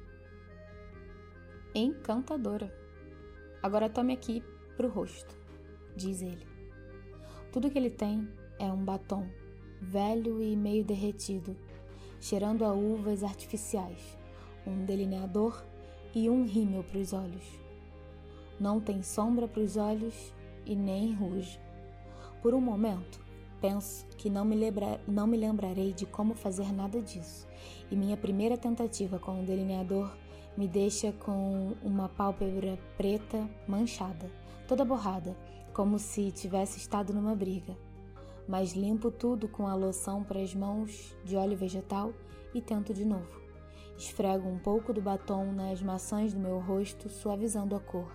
[1.75, 2.73] Encantadora.
[3.63, 4.43] Agora tome aqui
[4.77, 5.37] pro rosto,
[5.97, 6.47] diz ele.
[7.53, 9.29] Tudo que ele tem é um batom,
[9.81, 11.57] velho e meio derretido,
[12.21, 14.17] cheirando a uvas artificiais,
[14.67, 15.63] um delineador
[16.15, 17.45] e um rímel para os olhos.
[18.59, 20.33] Não tem sombra para os olhos
[20.65, 21.61] e nem ruge.
[22.41, 23.27] Por um momento,
[23.61, 27.49] Penso que não me, lembra, não me lembrarei de como fazer nada disso,
[27.91, 30.15] e minha primeira tentativa com o delineador
[30.57, 34.31] me deixa com uma pálpebra preta manchada,
[34.67, 35.37] toda borrada,
[35.75, 37.77] como se tivesse estado numa briga.
[38.49, 42.13] Mas limpo tudo com a loção para as mãos de óleo vegetal
[42.55, 43.41] e tento de novo.
[43.99, 48.11] Esfrego um pouco do batom nas maçãs do meu rosto, suavizando a cor.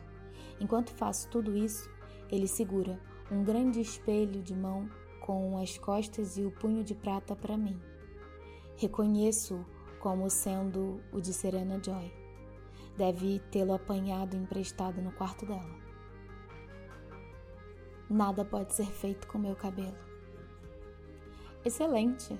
[0.59, 1.89] Enquanto faço tudo isso,
[2.31, 2.99] ele segura
[3.31, 7.79] um grande espelho de mão com as costas e o punho de prata para mim.
[8.77, 9.63] Reconheço
[9.99, 12.20] como sendo o de Serena Joy.
[12.97, 15.79] Deve tê-lo apanhado emprestado no quarto dela.
[18.09, 19.97] Nada pode ser feito com meu cabelo.
[21.63, 22.37] Excelente,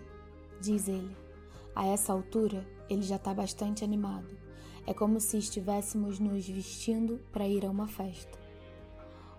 [0.59, 1.15] diz ele.
[1.73, 4.37] A essa altura, ele já está bastante animado.
[4.85, 8.37] É como se estivéssemos nos vestindo para ir a uma festa.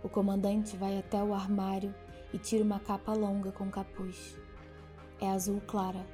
[0.03, 1.95] O comandante vai até o armário
[2.33, 4.39] e tira uma capa longa com capuz.
[5.21, 6.07] É azul clara,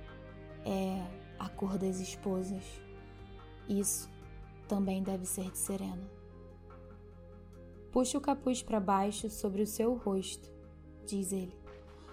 [0.65, 1.01] é
[1.39, 2.65] a cor das esposas.
[3.69, 4.11] Isso
[4.68, 6.09] também deve ser de Serena.
[7.90, 10.52] Puxe o capuz para baixo sobre o seu rosto,
[11.07, 11.57] diz ele.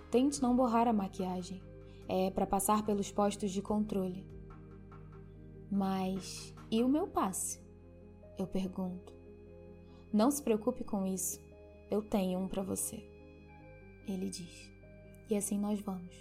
[0.09, 1.61] Tente não borrar a maquiagem.
[2.07, 4.25] É para passar pelos postos de controle.
[5.69, 7.59] Mas e o meu passe?
[8.37, 9.13] Eu pergunto.
[10.13, 11.39] Não se preocupe com isso.
[11.91, 13.15] Eu tenho um para você
[14.07, 14.71] ele diz.
[15.29, 16.15] E assim nós vamos.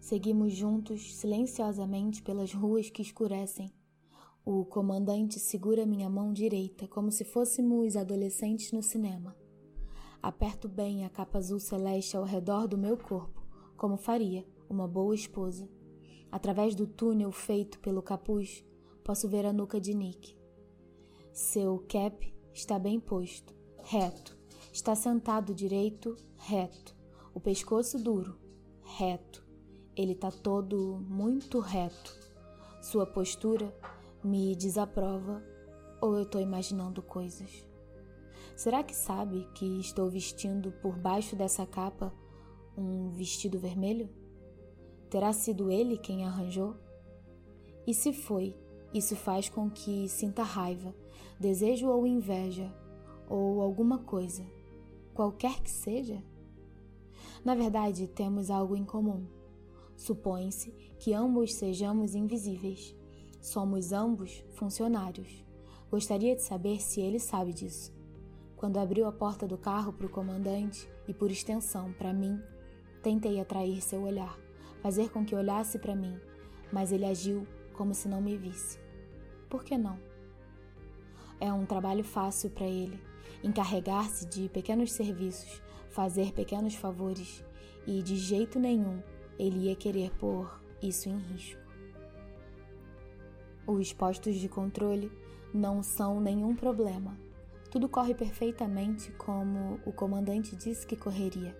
[0.00, 3.72] Seguimos juntos silenciosamente pelas ruas que escurecem.
[4.44, 9.36] O comandante segura minha mão direita como se fôssemos adolescentes no cinema.
[10.20, 13.40] Aperto bem a capa azul celeste ao redor do meu corpo,
[13.76, 15.70] como faria uma boa esposa.
[16.28, 18.64] Através do túnel feito pelo capuz,
[19.04, 20.36] posso ver a nuca de Nick.
[21.32, 24.36] Seu cap está bem posto, reto.
[24.72, 26.96] Está sentado direito, reto.
[27.32, 28.36] O pescoço duro,
[28.82, 29.46] reto.
[29.94, 32.12] Ele está todo muito reto.
[32.80, 33.72] Sua postura
[34.24, 35.42] me desaprova
[36.00, 37.66] ou eu estou imaginando coisas?
[38.56, 42.12] Será que sabe que estou vestindo por baixo dessa capa
[42.76, 44.08] um vestido vermelho?
[45.10, 46.76] Terá sido ele quem arranjou?
[47.86, 48.56] E se foi,
[48.94, 50.94] isso faz com que sinta raiva,
[51.40, 52.72] desejo ou inveja,
[53.28, 54.44] ou alguma coisa,
[55.14, 56.22] qualquer que seja?
[57.44, 59.26] Na verdade, temos algo em comum.
[59.96, 62.94] Supõe-se que ambos sejamos invisíveis.
[63.42, 65.44] Somos ambos funcionários.
[65.90, 67.92] Gostaria de saber se ele sabe disso.
[68.56, 72.40] Quando abriu a porta do carro para o comandante e, por extensão, para mim,
[73.02, 74.38] tentei atrair seu olhar,
[74.80, 76.16] fazer com que olhasse para mim,
[76.72, 78.78] mas ele agiu como se não me visse.
[79.50, 79.98] Por que não?
[81.40, 83.02] É um trabalho fácil para ele,
[83.42, 87.44] encarregar-se de pequenos serviços, fazer pequenos favores,
[87.88, 89.02] e de jeito nenhum
[89.36, 91.61] ele ia querer pôr isso em risco.
[93.72, 95.10] Os postos de controle
[95.52, 97.18] não são nenhum problema.
[97.70, 101.56] Tudo corre perfeitamente como o comandante disse que correria,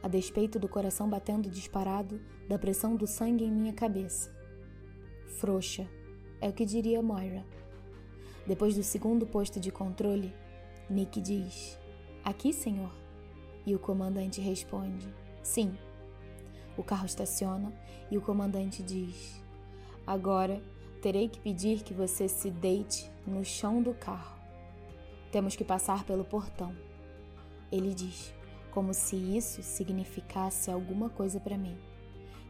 [0.00, 4.32] a despeito do coração batendo disparado, da pressão do sangue em minha cabeça.
[5.40, 5.88] Frouxa,
[6.40, 7.44] é o que diria Moira.
[8.46, 10.32] Depois do segundo posto de controle,
[10.88, 11.76] Nick diz:
[12.24, 12.94] Aqui, senhor?
[13.66, 15.76] E o comandante responde: Sim.
[16.76, 17.72] O carro estaciona
[18.08, 19.42] e o comandante diz:
[20.06, 20.62] Agora
[21.00, 24.38] terei que pedir que você se deite no chão do carro.
[25.32, 26.76] Temos que passar pelo portão.
[27.72, 28.34] Ele diz,
[28.70, 31.78] como se isso significasse alguma coisa para mim.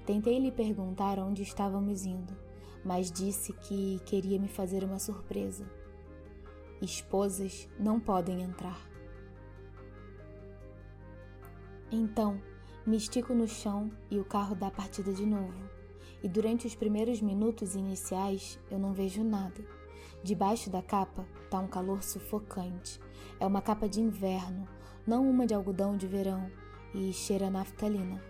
[0.05, 2.37] Tentei lhe perguntar onde estávamos indo,
[2.85, 5.65] mas disse que queria me fazer uma surpresa.
[6.81, 8.81] Esposas não podem entrar.
[11.93, 12.41] Então,
[12.87, 15.80] me estico no chão e o carro dá partida de novo.
[16.23, 19.65] E durante os primeiros minutos iniciais eu não vejo nada.
[20.23, 23.01] Debaixo da capa está um calor sufocante.
[23.39, 24.69] É uma capa de inverno,
[25.07, 26.51] não uma de algodão de verão,
[26.95, 28.23] e cheira naftalina.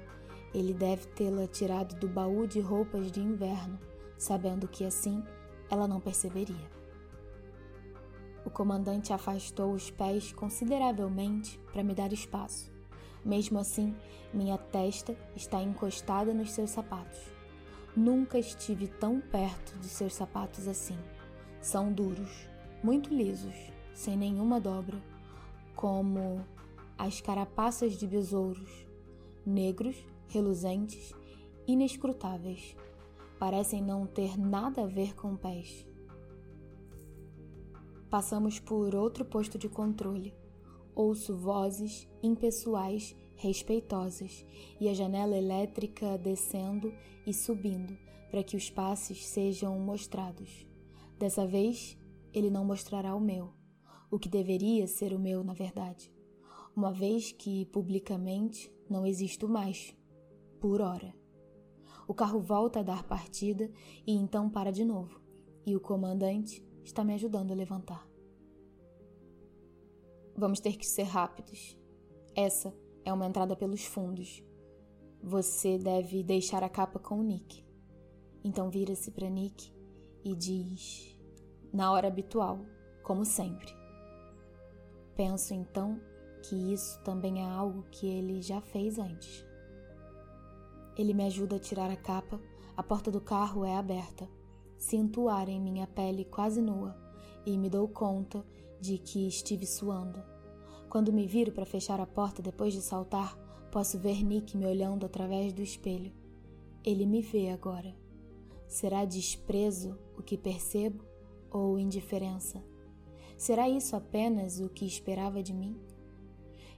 [0.54, 3.78] Ele deve tê-la tirado do baú de roupas de inverno,
[4.16, 5.22] sabendo que assim
[5.68, 6.80] ela não perceberia.
[8.44, 12.70] O comandante afastou os pés consideravelmente para me dar espaço.
[13.24, 13.94] Mesmo assim,
[14.32, 17.20] minha testa está encostada nos seus sapatos.
[17.96, 20.98] Nunca estive tão perto de seus sapatos assim.
[21.60, 22.48] São duros,
[22.82, 23.54] muito lisos,
[23.94, 24.98] sem nenhuma dobra,
[25.74, 26.44] como
[26.96, 28.86] as carapaças de besouros,
[29.44, 29.96] negros,
[30.28, 31.14] reluzentes,
[31.66, 32.76] inescrutáveis.
[33.38, 35.86] Parecem não ter nada a ver com pés.
[38.08, 40.34] Passamos por outro posto de controle
[40.94, 44.44] ouço vozes impessoais respeitosas
[44.78, 46.92] e a janela elétrica descendo
[47.26, 47.96] e subindo
[48.30, 50.66] para que os passes sejam mostrados.
[51.18, 51.98] Dessa vez,
[52.32, 53.52] ele não mostrará o meu,
[54.10, 56.12] o que deveria ser o meu, na verdade,
[56.76, 59.96] uma vez que publicamente não existo mais,
[60.60, 61.14] por hora.
[62.06, 63.70] O carro volta a dar partida
[64.06, 65.20] e então para de novo,
[65.64, 68.08] e o comandante está me ajudando a levantar.
[70.36, 71.76] Vamos ter que ser rápidos.
[72.34, 72.74] Essa
[73.10, 74.42] é uma entrada pelos fundos.
[75.22, 77.64] Você deve deixar a capa com o Nick.
[78.42, 79.72] Então vira-se para Nick
[80.24, 81.18] e diz:
[81.72, 82.64] Na hora habitual,
[83.02, 83.68] como sempre.
[85.16, 86.00] Penso então
[86.42, 89.44] que isso também é algo que ele já fez antes.
[90.96, 92.40] Ele me ajuda a tirar a capa,
[92.76, 94.28] a porta do carro é aberta.
[94.78, 96.96] Sinto o ar em minha pele quase nua
[97.44, 98.44] e me dou conta
[98.80, 100.29] de que estive suando.
[100.90, 103.38] Quando me viro para fechar a porta depois de saltar,
[103.70, 106.12] posso ver Nick me olhando através do espelho.
[106.84, 107.94] Ele me vê agora.
[108.66, 111.04] Será desprezo o que percebo
[111.48, 112.60] ou indiferença?
[113.38, 115.78] Será isso apenas o que esperava de mim?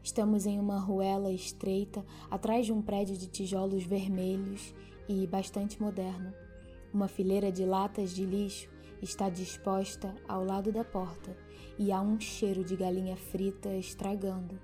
[0.03, 4.75] Estamos em uma ruela estreita, atrás de um prédio de tijolos vermelhos
[5.09, 6.35] e bastante moderno.
[6.93, 8.69] Uma fileira de latas de lixo
[9.01, 11.35] está disposta ao lado da porta
[11.79, 14.59] e há um cheiro de galinha frita estragando.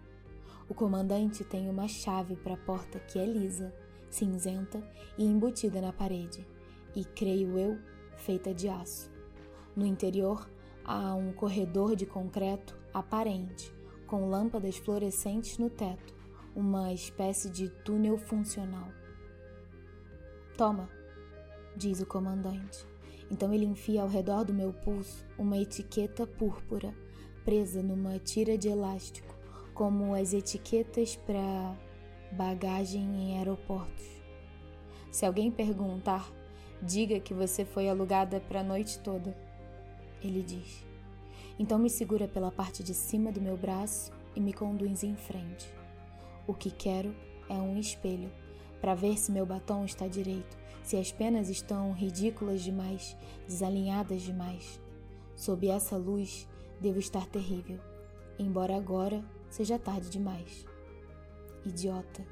[0.68, 3.74] O comandante tem uma chave para a porta que é lisa,
[4.10, 4.82] cinzenta
[5.16, 6.46] e embutida na parede,
[6.94, 7.78] e creio eu,
[8.16, 9.10] feita de aço.
[9.74, 10.48] No interior
[10.84, 13.72] há um corredor de concreto aparente,
[14.06, 16.14] com lâmpadas fluorescentes no teto,
[16.54, 18.88] uma espécie de túnel funcional.
[20.56, 20.88] Toma,
[21.76, 22.86] diz o comandante.
[23.30, 26.94] Então ele enfia ao redor do meu pulso uma etiqueta púrpura,
[27.44, 29.34] presa numa tira de elástico,
[29.74, 31.76] como as etiquetas para
[32.32, 34.04] bagagem em aeroportos.
[35.10, 36.30] Se alguém perguntar,
[36.82, 39.36] diga que você foi alugada para a noite toda.
[40.22, 40.84] Ele diz.
[41.58, 45.68] Então me segura pela parte de cima do meu braço e me conduz em frente.
[46.46, 47.14] O que quero
[47.48, 48.30] é um espelho
[48.80, 50.57] para ver se meu batom está direito,
[50.88, 53.14] se as penas estão ridículas demais,
[53.46, 54.80] desalinhadas demais.
[55.36, 56.48] Sob essa luz,
[56.80, 57.78] devo estar terrível,
[58.38, 60.64] embora agora seja tarde demais.
[61.62, 62.24] Idiota,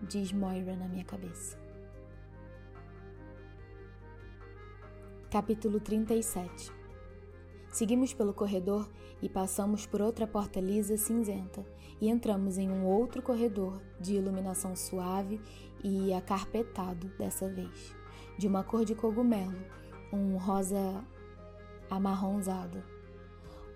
[0.00, 1.58] diz Moira na minha cabeça.
[5.30, 6.72] Capítulo 37
[7.68, 8.88] Seguimos pelo corredor
[9.20, 11.66] e passamos por outra porta lisa cinzenta
[12.00, 15.38] e entramos em um outro corredor de iluminação suave
[15.82, 17.94] e acarpetado dessa vez,
[18.38, 19.58] de uma cor de cogumelo,
[20.12, 21.04] um rosa
[21.88, 22.82] amarronzado.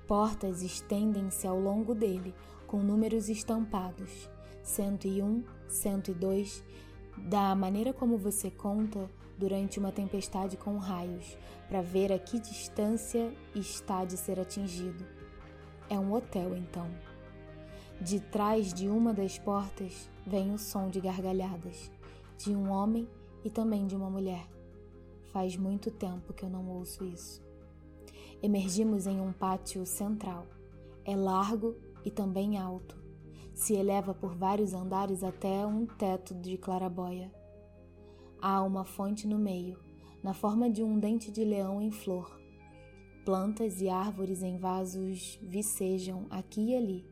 [0.07, 2.35] Portas estendem-se ao longo dele
[2.67, 4.29] com números estampados,
[4.63, 6.65] 101, 102,
[7.17, 11.37] da maneira como você conta durante uma tempestade com raios,
[11.69, 15.05] para ver a que distância está de ser atingido.
[15.89, 16.89] É um hotel, então.
[18.01, 21.91] De trás de uma das portas vem o som de gargalhadas,
[22.39, 23.09] de um homem
[23.45, 24.49] e também de uma mulher.
[25.32, 27.43] Faz muito tempo que eu não ouço isso.
[28.43, 30.47] Emergimos em um pátio central.
[31.05, 31.74] É largo
[32.05, 33.03] e também alto.
[33.53, 37.32] Se eleva por vários andares até um teto de clarabóia.
[38.41, 39.78] Há uma fonte no meio,
[40.22, 42.39] na forma de um dente de leão em flor.
[43.24, 47.07] Plantas e árvores em vasos vicejam aqui e ali.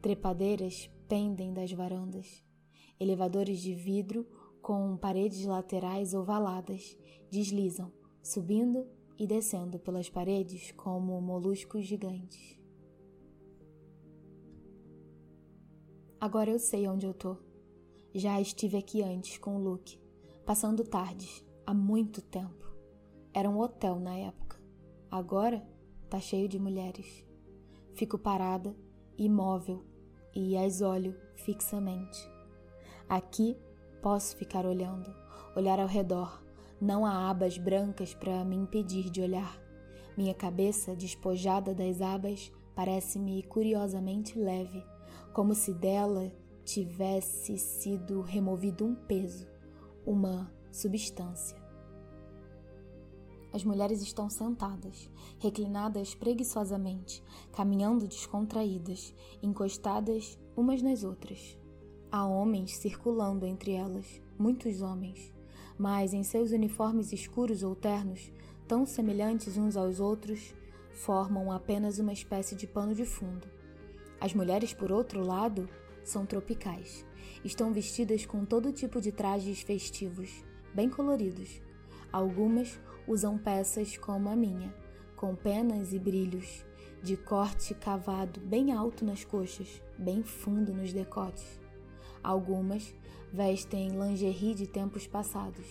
[0.00, 2.42] Trepadeiras pendem das varandas.
[2.98, 4.26] Elevadores de vidro
[4.64, 6.96] com paredes laterais ovaladas
[7.30, 7.92] deslizam,
[8.22, 8.86] subindo
[9.18, 12.58] e descendo pelas paredes como moluscos gigantes.
[16.18, 17.36] Agora eu sei onde eu tô.
[18.14, 20.00] Já estive aqui antes com o Luke
[20.46, 22.74] passando tardes, há muito tempo.
[23.34, 24.58] Era um hotel na época.
[25.10, 25.62] Agora
[26.08, 27.22] tá cheio de mulheres.
[27.92, 28.74] Fico parada,
[29.18, 29.84] imóvel,
[30.34, 32.18] e as olho fixamente.
[33.06, 33.58] Aqui
[34.04, 35.10] posso ficar olhando,
[35.56, 36.44] olhar ao redor.
[36.78, 39.58] Não há abas brancas para me impedir de olhar.
[40.14, 44.84] Minha cabeça, despojada das abas, parece-me curiosamente leve,
[45.32, 46.30] como se dela
[46.66, 49.48] tivesse sido removido um peso
[50.04, 51.56] uma substância.
[53.54, 61.63] As mulheres estão sentadas, reclinadas preguiçosamente, caminhando descontraídas, encostadas umas nas outras.
[62.16, 65.34] Há homens circulando entre elas, muitos homens,
[65.76, 68.32] mas em seus uniformes escuros ou ternos,
[68.68, 70.54] tão semelhantes uns aos outros,
[70.92, 73.48] formam apenas uma espécie de pano de fundo.
[74.20, 75.68] As mulheres, por outro lado,
[76.04, 77.04] são tropicais.
[77.44, 81.60] Estão vestidas com todo tipo de trajes festivos, bem coloridos.
[82.12, 84.72] Algumas usam peças como a minha,
[85.16, 86.64] com penas e brilhos,
[87.02, 91.63] de corte cavado bem alto nas coxas, bem fundo nos decotes.
[92.24, 92.94] Algumas
[93.30, 95.66] vestem lingerie de tempos passados,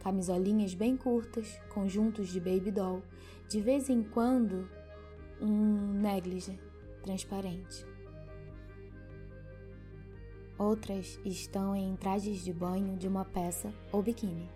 [0.00, 3.02] camisolinhas bem curtas, conjuntos de baby doll,
[3.46, 4.66] de vez em quando
[5.38, 6.58] um negligee
[7.02, 7.86] transparente.
[10.58, 14.48] Outras estão em trajes de banho de uma peça ou biquíni.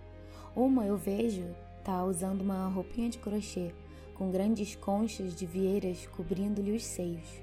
[0.56, 1.44] Uma eu vejo
[1.84, 3.74] tá usando uma roupinha de crochê
[4.14, 7.42] com grandes conchas de vieiras cobrindo-lhe os seios.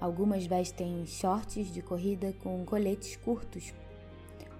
[0.00, 3.74] Algumas vestem shorts de corrida com coletes curtos.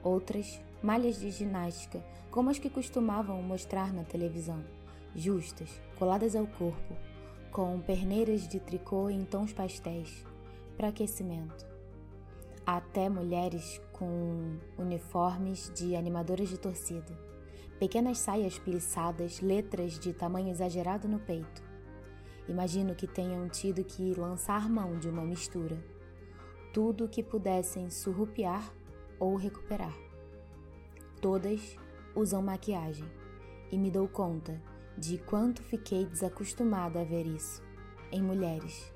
[0.02, 4.64] Outras, malhas de ginástica, como as que costumavam mostrar na televisão,
[5.14, 6.94] justas, coladas ao corpo,
[7.52, 10.24] com perneiras de tricô em tons pastéis,
[10.76, 11.78] para aquecimento
[12.68, 17.18] até mulheres com uniformes de animadoras de torcida,
[17.78, 21.62] pequenas saias plissadas, letras de tamanho exagerado no peito.
[22.48, 25.78] Imagino que tenham tido que lançar mão de uma mistura,
[26.72, 28.72] tudo o que pudessem surrupiar
[29.18, 29.94] ou recuperar.
[31.20, 31.76] Todas
[32.14, 33.08] usam maquiagem
[33.70, 34.60] e me dou conta
[34.96, 37.62] de quanto fiquei desacostumada a ver isso
[38.10, 38.92] em mulheres,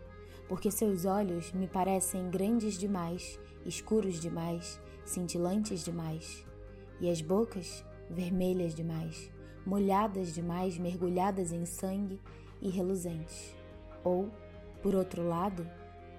[0.48, 6.46] porque seus olhos me parecem grandes demais escuros demais, cintilantes demais.
[7.00, 9.28] e as bocas vermelhas demais,
[9.66, 12.20] molhadas demais, mergulhadas em sangue
[12.62, 13.54] e reluzentes,
[14.04, 14.30] ou,
[14.80, 15.68] por outro lado,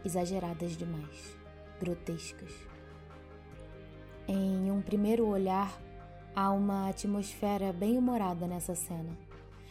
[0.05, 1.35] exageradas demais,
[1.79, 2.51] grotescas.
[4.27, 5.81] Em um primeiro olhar,
[6.35, 9.17] há uma atmosfera bem humorada nessa cena.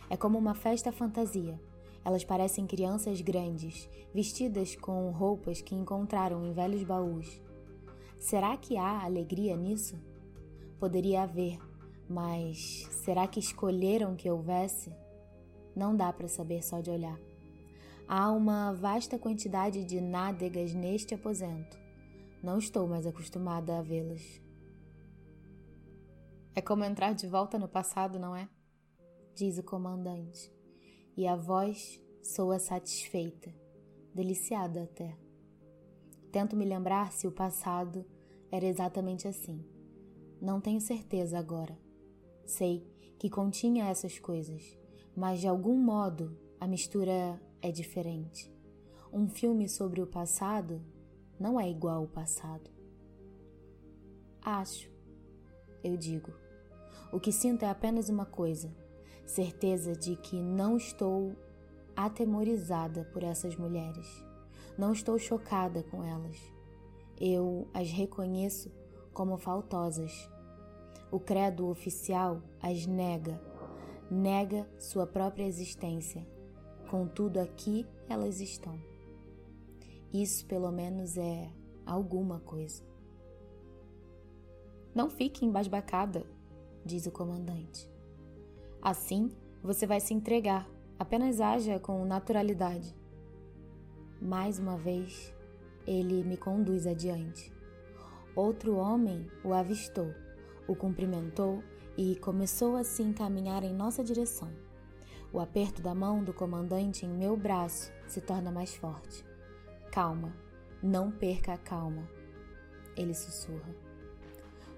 [0.09, 1.61] É como uma festa fantasia.
[2.05, 7.41] Elas parecem crianças grandes, vestidas com roupas que encontraram em velhos baús.
[8.19, 9.97] Será que há alegria nisso?
[10.79, 11.59] Poderia haver,
[12.09, 14.93] mas será que escolheram que houvesse?
[15.75, 17.19] Não dá para saber só de olhar.
[18.07, 21.79] Há uma vasta quantidade de nádegas neste aposento.
[22.43, 24.41] Não estou mais acostumada a vê-las.
[26.55, 28.49] É como entrar de volta no passado, não é?
[29.35, 30.53] Diz o comandante.
[31.17, 33.55] E a voz soa satisfeita,
[34.15, 35.17] deliciada até.
[36.31, 38.05] Tento me lembrar se o passado
[38.51, 39.65] era exatamente assim.
[40.41, 41.79] Não tenho certeza agora.
[42.45, 42.87] Sei
[43.19, 44.77] que continha essas coisas,
[45.17, 48.53] mas de algum modo a mistura é diferente.
[49.13, 50.81] Um filme sobre o passado
[51.39, 52.71] não é igual ao passado.
[54.41, 54.91] Acho,
[55.85, 56.33] eu digo.
[57.13, 58.75] O que sinto é apenas uma coisa:
[59.27, 61.37] certeza de que não estou
[61.95, 64.07] atemorizada por essas mulheres.
[64.79, 66.37] Não estou chocada com elas.
[67.21, 68.71] Eu as reconheço
[69.13, 70.31] como faltosas.
[71.11, 73.39] O credo oficial as nega,
[74.13, 76.27] nega sua própria existência.
[76.91, 78.79] Contudo, aqui elas estão.
[80.13, 81.51] Isso, pelo menos, é
[81.87, 82.83] alguma coisa.
[84.95, 86.27] Não fique embasbacada,
[86.85, 87.91] diz o comandante.
[88.83, 89.31] Assim,
[89.63, 92.95] você vai se entregar, apenas haja com naturalidade.
[94.21, 95.35] Mais uma vez,
[95.87, 97.51] ele me conduz adiante.
[98.37, 100.13] Outro homem o avistou,
[100.67, 101.63] o cumprimentou
[101.97, 104.51] e começou a se encaminhar em nossa direção.
[105.33, 109.25] O aperto da mão do comandante em meu braço se torna mais forte.
[109.91, 110.35] Calma,
[110.83, 112.09] não perca a calma.
[112.97, 113.75] Ele sussurra.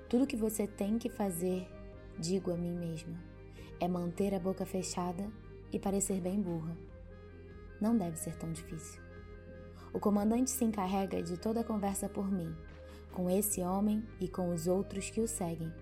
[0.09, 1.69] Tudo que você tem que fazer,
[2.19, 3.19] digo a mim mesma,
[3.81, 5.29] é manter a boca fechada
[5.73, 6.77] e parecer bem burra.
[7.81, 9.03] Não deve ser tão difícil.
[9.93, 12.55] O comandante se encarrega de toda a conversa por mim,
[13.15, 15.73] com esse homem e com os outros que o seguem.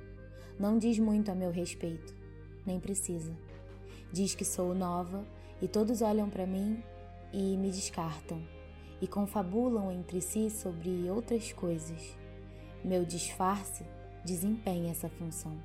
[0.60, 2.14] Não diz muito a meu respeito,
[2.66, 3.34] nem precisa.
[4.12, 5.24] Diz que sou nova
[5.60, 6.82] e todos olham para mim
[7.32, 8.42] e me descartam
[9.00, 12.16] e confabulam entre si sobre outras coisas.
[12.84, 13.82] Meu disfarce
[14.22, 15.56] desempenha essa função.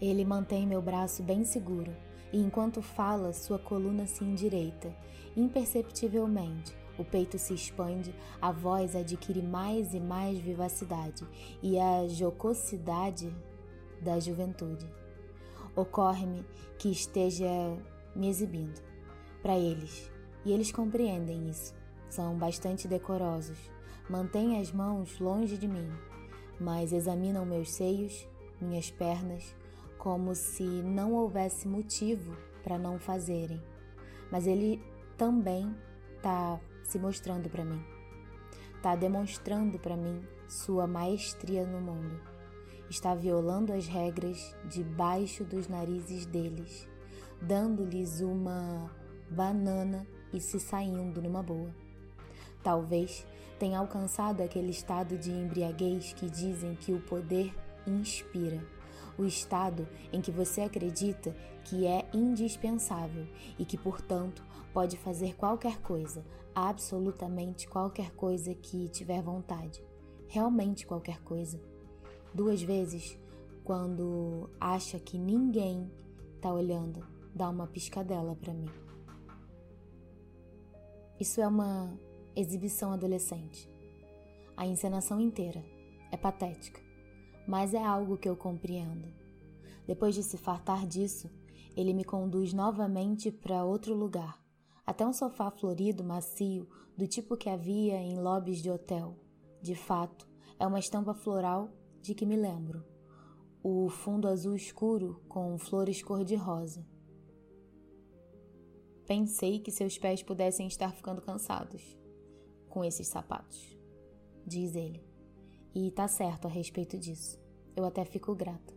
[0.00, 1.92] Ele mantém meu braço bem seguro
[2.32, 4.94] e enquanto fala, sua coluna se endireita,
[5.36, 6.81] imperceptivelmente.
[6.98, 11.26] O peito se expande, a voz adquire mais e mais vivacidade
[11.62, 13.34] e a jocosidade
[14.00, 14.86] da juventude.
[15.74, 16.44] Ocorre-me
[16.78, 17.48] que esteja
[18.14, 18.80] me exibindo
[19.40, 20.10] para eles,
[20.44, 21.74] e eles compreendem isso.
[22.08, 23.58] São bastante decorosos,
[24.08, 25.90] mantêm as mãos longe de mim,
[26.60, 28.28] mas examinam meus seios,
[28.60, 29.56] minhas pernas,
[29.98, 33.62] como se não houvesse motivo para não fazerem.
[34.30, 34.82] Mas ele
[35.16, 35.74] também
[36.16, 36.60] está
[36.92, 37.82] se mostrando para mim,
[38.76, 42.20] está demonstrando para mim sua maestria no mundo,
[42.90, 46.86] está violando as regras debaixo dos narizes deles,
[47.40, 48.90] dando-lhes uma
[49.30, 51.74] banana e se saindo numa boa.
[52.62, 53.26] Talvez
[53.58, 57.54] tenha alcançado aquele estado de embriaguez que dizem que o poder
[57.86, 58.62] inspira
[59.18, 61.34] o estado em que você acredita
[61.64, 63.26] que é indispensável
[63.58, 69.82] e que, portanto, pode fazer qualquer coisa, absolutamente qualquer coisa que tiver vontade,
[70.28, 71.60] realmente qualquer coisa.
[72.34, 73.18] Duas vezes,
[73.64, 75.90] quando acha que ninguém
[76.36, 78.70] está olhando, dá uma piscadela para mim.
[81.20, 81.96] Isso é uma
[82.34, 83.70] exibição adolescente.
[84.56, 85.62] A encenação inteira
[86.10, 86.81] é patética
[87.46, 89.08] mas é algo que eu compreendo.
[89.86, 91.30] Depois de se fartar disso,
[91.76, 94.40] ele me conduz novamente para outro lugar,
[94.86, 99.16] até um sofá florido, macio, do tipo que havia em lobbies de hotel.
[99.60, 100.28] De fato,
[100.58, 101.70] é uma estampa floral
[102.00, 102.84] de que me lembro.
[103.62, 106.84] O fundo azul escuro com flores cor-de-rosa.
[109.06, 111.96] Pensei que seus pés pudessem estar ficando cansados
[112.68, 113.76] com esses sapatos,
[114.46, 115.11] diz ele.
[115.74, 117.40] E tá certo a respeito disso.
[117.74, 118.74] Eu até fico grata.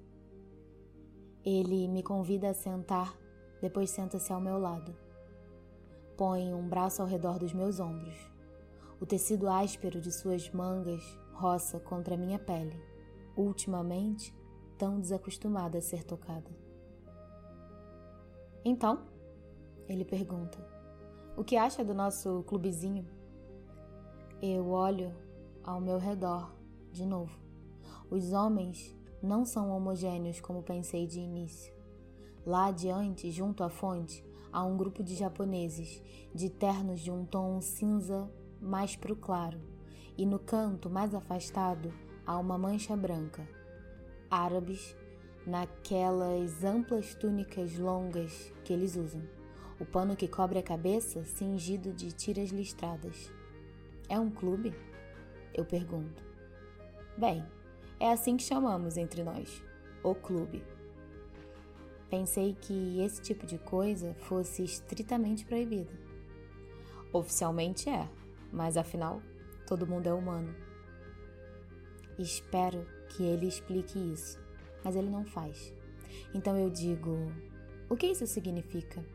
[1.44, 3.18] Ele me convida a sentar,
[3.62, 4.96] depois senta-se ao meu lado.
[6.18, 8.16] Põe um braço ao redor dos meus ombros.
[9.02, 12.82] O tecido áspero de suas mangas roça contra minha pele.
[13.36, 14.34] ultimamente
[14.78, 16.50] tão desacostumada a ser tocada.
[18.64, 19.06] Então,
[19.88, 20.58] ele pergunta,
[21.36, 23.06] o que acha do nosso clubezinho?
[24.42, 25.14] Eu olho
[25.64, 26.56] ao meu redor
[26.96, 27.38] de novo.
[28.10, 31.74] Os homens não são homogêneos como pensei de início.
[32.46, 36.02] Lá adiante, junto à fonte, há um grupo de japoneses,
[36.34, 38.32] de ternos de um tom cinza
[38.62, 39.60] mais pro claro,
[40.18, 41.94] e no canto mais afastado
[42.26, 43.48] há uma mancha branca.
[44.30, 44.96] Árabes,
[45.46, 49.22] naquelas amplas túnicas longas que eles usam,
[49.80, 53.32] o pano que cobre a cabeça cingido de tiras listradas.
[54.08, 54.74] É um clube?
[55.54, 56.35] Eu pergunto.
[57.18, 57.46] Bem,
[57.98, 59.64] é assim que chamamos entre nós,
[60.04, 60.62] o clube.
[62.10, 65.92] Pensei que esse tipo de coisa fosse estritamente proibida.
[67.14, 68.10] Oficialmente é,
[68.52, 69.22] mas afinal,
[69.66, 70.54] todo mundo é humano.
[72.20, 74.38] Espero que ele explique isso,
[74.84, 75.74] mas ele não faz.
[76.34, 77.32] Então eu digo:
[77.90, 79.06] o que isso significa?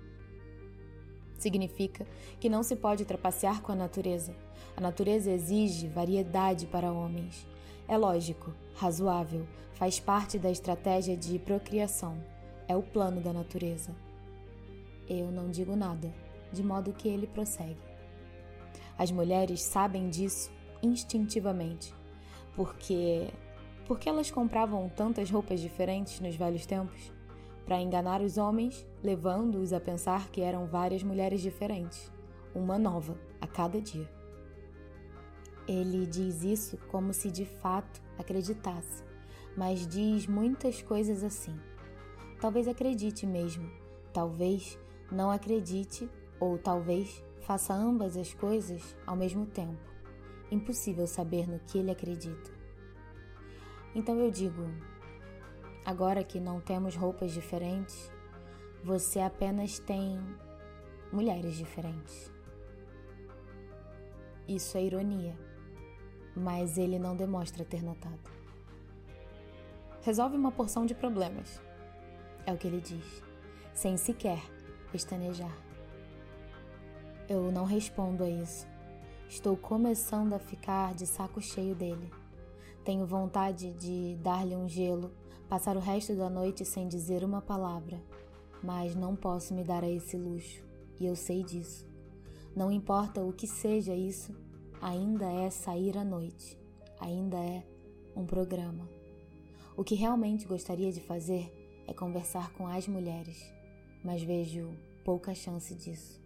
[1.39, 2.07] Significa
[2.39, 4.35] que não se pode trapacear com a natureza.
[4.77, 7.50] A natureza exige variedade para homens.
[7.91, 12.23] É lógico, razoável, faz parte da estratégia de procriação.
[12.69, 13.91] É o plano da natureza.
[15.09, 16.15] Eu não digo nada,
[16.53, 17.81] de modo que ele prossegue.
[18.97, 21.93] As mulheres sabem disso instintivamente,
[22.55, 23.27] porque
[23.89, 27.13] porque elas compravam tantas roupas diferentes nos velhos tempos
[27.65, 32.09] para enganar os homens, levando-os a pensar que eram várias mulheres diferentes,
[32.55, 34.20] uma nova a cada dia.
[35.73, 39.05] Ele diz isso como se de fato acreditasse,
[39.57, 41.57] mas diz muitas coisas assim.
[42.41, 43.71] Talvez acredite mesmo,
[44.13, 44.77] talvez
[45.13, 46.11] não acredite,
[46.41, 49.79] ou talvez faça ambas as coisas ao mesmo tempo.
[50.51, 52.51] Impossível saber no que ele acredita.
[53.95, 54.65] Então eu digo:
[55.85, 58.13] agora que não temos roupas diferentes,
[58.83, 60.19] você apenas tem
[61.13, 62.29] mulheres diferentes.
[64.49, 65.39] Isso é ironia,
[66.37, 68.31] mas ele não demonstra ter notado.
[70.03, 71.61] Resolve uma porção de problemas,
[72.47, 73.23] é o que ele diz,
[73.75, 74.41] sem sequer
[74.91, 75.57] pestanejar.
[77.29, 78.67] Eu não respondo a isso.
[79.29, 82.11] Estou começando a ficar de saco cheio dele.
[82.85, 85.13] Tenho vontade de dar-lhe um gelo,
[85.49, 88.03] passar o resto da noite sem dizer uma palavra,
[88.63, 90.65] mas não posso me dar a esse luxo,
[90.99, 91.87] e eu sei disso.
[92.57, 94.35] Não importa o que seja isso,
[94.81, 96.59] ainda é sair à noite,
[96.99, 97.63] ainda é
[98.17, 98.89] um programa.
[99.77, 101.53] O que realmente gostaria de fazer
[101.87, 103.53] é conversar com as mulheres,
[104.05, 104.71] mas vejo
[105.05, 106.21] pouca chance disso.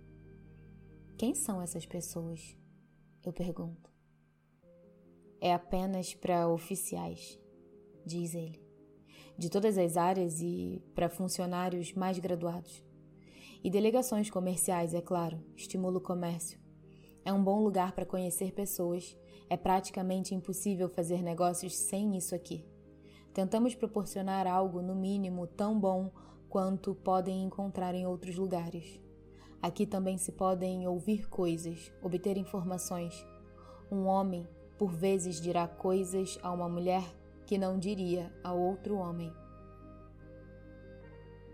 [1.17, 2.57] Quem são essas pessoas?
[3.25, 3.91] Eu pergunto.
[5.41, 7.39] É apenas para oficiais,
[8.05, 8.61] diz ele,
[9.37, 12.83] de todas as áreas e para funcionários mais graduados.
[13.63, 16.64] E delegações comerciais, é claro, estimula o comércio.
[17.25, 19.17] É um bom lugar para conhecer pessoas.
[19.49, 22.65] É praticamente impossível fazer negócios sem isso aqui.
[23.33, 26.11] Tentamos proporcionar algo, no mínimo, tão bom
[26.49, 29.01] quanto podem encontrar em outros lugares.
[29.61, 33.27] Aqui também se podem ouvir coisas, obter informações.
[33.91, 34.47] Um homem,
[34.79, 37.03] por vezes, dirá coisas a uma mulher
[37.47, 39.33] que não diria a outro homem.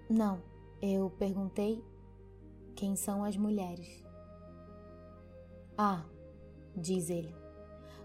[0.09, 0.43] Não,
[0.83, 1.85] eu perguntei
[2.75, 4.00] quem são as mulheres.
[5.83, 6.05] Ah,
[6.77, 7.35] diz ele.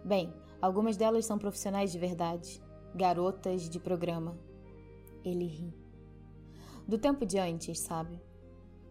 [0.02, 2.64] Bem, algumas delas são profissionais de verdade
[2.96, 4.40] garotas de programa.
[5.26, 5.76] Ele ri.
[6.88, 8.18] Do tempo de antes, sabe?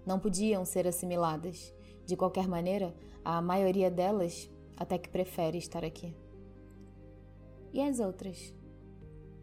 [0.04, 1.74] Não podiam ser assimiladas.
[2.04, 6.14] De qualquer maneira, a maioria delas até que prefere estar aqui.
[7.72, 8.54] E as outras?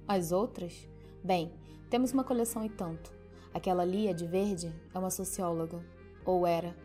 [0.08, 0.88] As outras?
[1.24, 1.52] Bem,
[1.90, 3.12] temos uma coleção e tanto.
[3.52, 5.84] Aquela Lia de verde é uma socióloga,
[6.24, 6.78] ou era.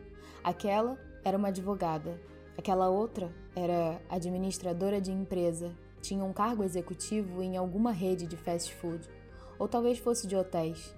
[0.43, 2.19] Aquela era uma advogada.
[2.59, 8.73] Aquela outra era administradora de empresa tinha um cargo executivo em alguma rede de fast
[8.77, 9.09] food,
[9.59, 10.95] ou talvez fosse de hotéis.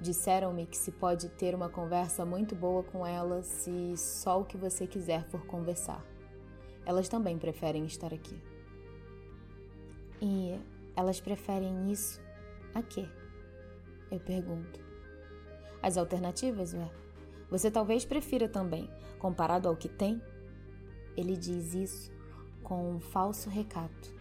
[0.00, 4.56] Disseram-me que se pode ter uma conversa muito boa com ela se só o que
[4.56, 6.04] você quiser for conversar.
[6.86, 8.40] Elas também preferem estar aqui.
[10.22, 10.58] E
[10.96, 12.20] elas preferem isso
[12.74, 13.06] a quê?
[14.10, 14.80] Eu pergunto.
[15.82, 16.90] As alternativas, ué?
[17.50, 20.22] Você talvez prefira também, comparado ao que tem?
[21.18, 22.12] Ele diz isso
[22.62, 24.18] com um falso recato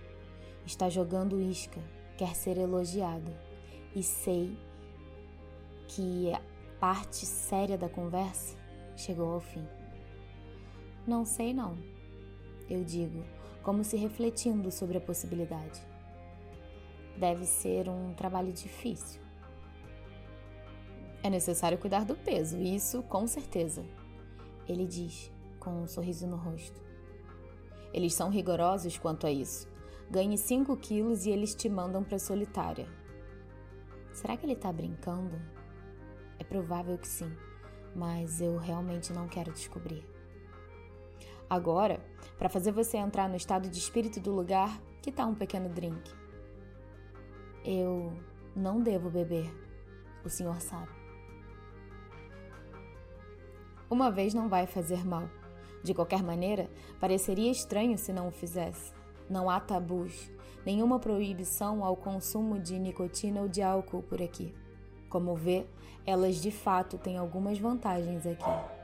[0.68, 1.80] está jogando isca,
[2.18, 3.32] quer ser elogiado.
[3.96, 4.58] E sei
[5.88, 6.42] que a
[6.80, 8.58] parte séria da conversa
[8.96, 9.66] chegou ao fim.
[11.08, 11.78] Não sei não,
[12.70, 13.24] eu digo,
[13.64, 15.82] como se refletindo sobre a possibilidade.
[17.18, 19.22] Deve ser um trabalho difícil.
[21.24, 23.84] É necessário cuidar do peso, isso com certeza.
[24.68, 26.87] Ele diz, com um sorriso no rosto.
[27.94, 29.68] Eles são rigorosos quanto a isso.
[30.10, 32.88] Ganhe 5 quilos e eles te mandam para solitária.
[34.12, 35.40] Será que ele está brincando?
[36.40, 37.32] É provável que sim,
[37.96, 40.06] mas eu realmente não quero descobrir.
[41.50, 42.04] Agora,
[42.38, 46.12] para fazer você entrar no estado de espírito do lugar, que tal um pequeno drink?
[47.64, 48.14] Eu
[48.56, 49.50] não devo beber,
[50.26, 50.92] o senhor sabe.
[53.90, 55.30] Uma vez não vai fazer mal.
[55.84, 56.70] De qualquer maneira,
[57.00, 58.92] pareceria estranho se não o fizesse.
[59.30, 60.32] Não há tabus,
[60.66, 64.54] nenhuma proibição ao consumo de nicotina ou de álcool por aqui.
[65.10, 65.66] Como vê,
[66.06, 68.78] elas de fato têm algumas vantagens aqui.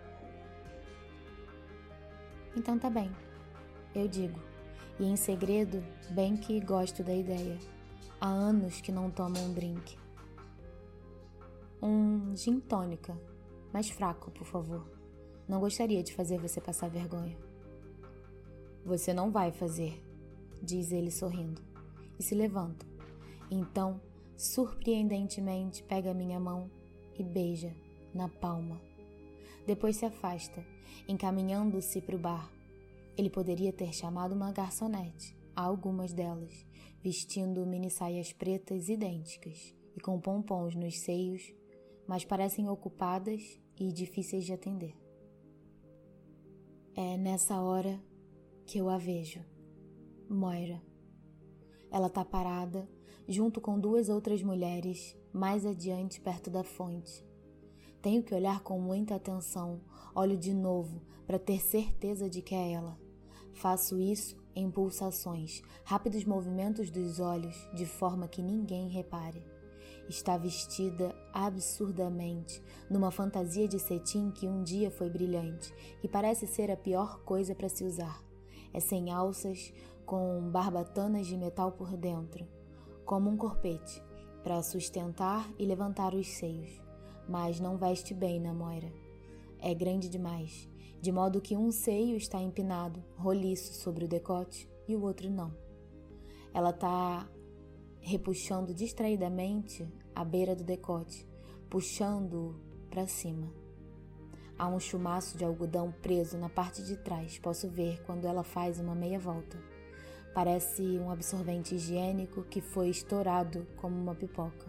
[2.55, 3.11] Então tá bem,
[3.95, 4.39] eu digo.
[4.99, 7.57] E em segredo, bem que gosto da ideia.
[8.21, 9.97] Há anos que não tomo um drink.
[11.81, 13.17] Um gin tônica,
[13.73, 14.92] mais fraco, por favor.
[15.47, 17.37] Não gostaria de fazer você passar vergonha.
[18.85, 20.01] Você não vai fazer,
[20.61, 21.61] diz ele sorrindo,
[22.19, 22.85] e se levanta.
[23.49, 23.99] Então,
[24.37, 26.69] surpreendentemente, pega minha mão
[27.17, 27.75] e beija
[28.13, 28.79] na palma.
[29.65, 30.65] Depois se afasta,
[31.07, 32.51] encaminhando-se para o bar.
[33.17, 36.65] Ele poderia ter chamado uma garçonete, algumas delas,
[37.01, 41.53] vestindo mini saias pretas idênticas e com pompons nos seios,
[42.07, 45.02] mas parecem ocupadas e difíceis de atender.
[46.95, 47.99] É nessa hora
[48.67, 49.43] que eu a vejo.
[50.29, 50.79] Moira.
[51.89, 52.87] Ela está parada,
[53.27, 57.25] junto com duas outras mulheres, mais adiante perto da fonte.
[57.99, 59.81] Tenho que olhar com muita atenção,
[60.13, 62.95] olho de novo para ter certeza de que é ela.
[63.53, 69.43] Faço isso em pulsações, rápidos movimentos dos olhos, de forma que ninguém repare.
[70.09, 75.73] Está vestida absurdamente, numa fantasia de cetim que um dia foi brilhante
[76.03, 78.21] e parece ser a pior coisa para se usar.
[78.73, 79.73] É sem alças,
[80.05, 82.45] com barbatanas de metal por dentro,
[83.05, 84.03] como um corpete,
[84.43, 86.81] para sustentar e levantar os seios.
[87.27, 88.91] Mas não veste bem na moira.
[89.59, 90.69] É grande demais,
[91.01, 95.53] de modo que um seio está empinado, roliço sobre o decote, e o outro não.
[96.53, 97.27] Ela está
[98.03, 101.25] repuxando distraidamente a beira do decote,
[101.69, 102.53] puxando-o
[102.89, 103.49] para cima.
[104.59, 108.77] Há um chumaço de algodão preso na parte de trás, posso ver quando ela faz
[108.77, 109.57] uma meia volta.
[110.33, 114.67] Parece um absorvente higiênico que foi estourado como uma pipoca.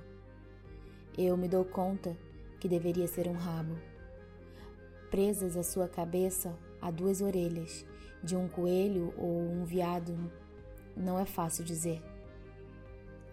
[1.19, 2.17] Eu me dou conta
[2.61, 3.77] que deveria ser um rabo.
[5.11, 7.85] Presas à sua cabeça há duas orelhas,
[8.23, 10.31] de um coelho ou um veado,
[10.97, 12.14] não é fácil dizer.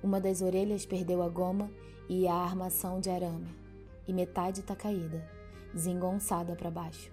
[0.03, 1.69] Uma das orelhas perdeu a goma
[2.09, 3.49] e a armação de arame,
[4.07, 5.23] e metade está caída,
[5.73, 7.11] desengonçada para baixo.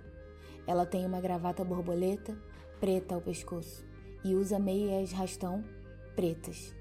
[0.66, 2.36] Ela tem uma gravata borboleta
[2.80, 3.84] preta ao pescoço
[4.24, 5.64] e usa meias rastão
[6.14, 6.74] pretas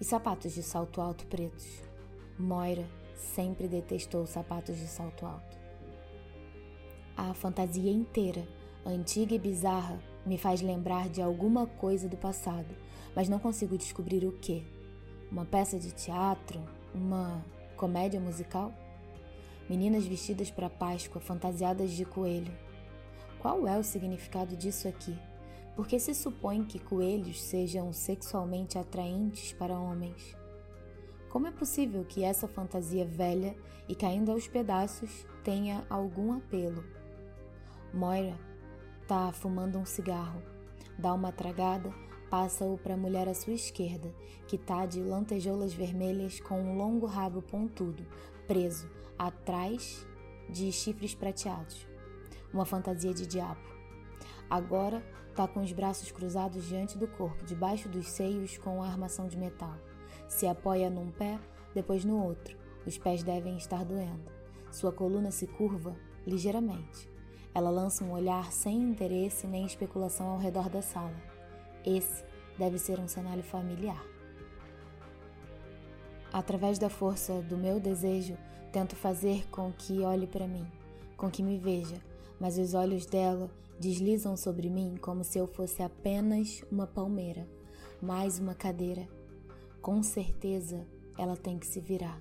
[0.00, 1.82] e sapatos de salto alto pretos.
[2.38, 5.58] Moira sempre detestou sapatos de salto alto.
[7.16, 8.46] A fantasia inteira,
[8.86, 12.74] antiga e bizarra, me faz lembrar de alguma coisa do passado,
[13.14, 14.64] mas não consigo descobrir o que
[15.30, 16.60] uma peça de teatro,
[16.94, 17.44] uma
[17.76, 18.72] comédia musical?
[19.68, 22.52] Meninas vestidas para Páscoa, fantasiadas de coelho.
[23.38, 25.16] Qual é o significado disso aqui?
[25.76, 30.36] Porque se supõe que coelhos sejam sexualmente atraentes para homens.
[31.30, 33.54] Como é possível que essa fantasia velha
[33.88, 36.84] e caindo aos pedaços tenha algum apelo?
[37.94, 38.36] Moira
[39.02, 40.42] está fumando um cigarro,
[40.98, 41.92] dá uma tragada
[42.30, 44.14] Passa-o para a mulher à sua esquerda,
[44.46, 48.06] que está de lantejoulas vermelhas com um longo rabo pontudo,
[48.46, 50.06] preso, atrás
[50.48, 51.88] de chifres prateados.
[52.54, 53.60] Uma fantasia de diabo.
[54.48, 59.26] Agora está com os braços cruzados diante do corpo, debaixo dos seios com a armação
[59.26, 59.76] de metal.
[60.28, 61.36] Se apoia num pé,
[61.74, 62.56] depois no outro.
[62.86, 64.30] Os pés devem estar doendo.
[64.70, 67.10] Sua coluna se curva ligeiramente.
[67.52, 71.29] Ela lança um olhar sem interesse nem especulação ao redor da sala.
[71.84, 72.24] Esse
[72.58, 74.04] deve ser um cenário familiar.
[76.32, 78.36] Através da força do meu desejo,
[78.72, 80.66] tento fazer com que olhe para mim,
[81.16, 82.00] com que me veja,
[82.38, 83.50] mas os olhos dela
[83.80, 87.48] deslizam sobre mim como se eu fosse apenas uma palmeira,
[88.00, 89.08] mais uma cadeira.
[89.82, 90.86] Com certeza
[91.18, 92.20] ela tem que se virar.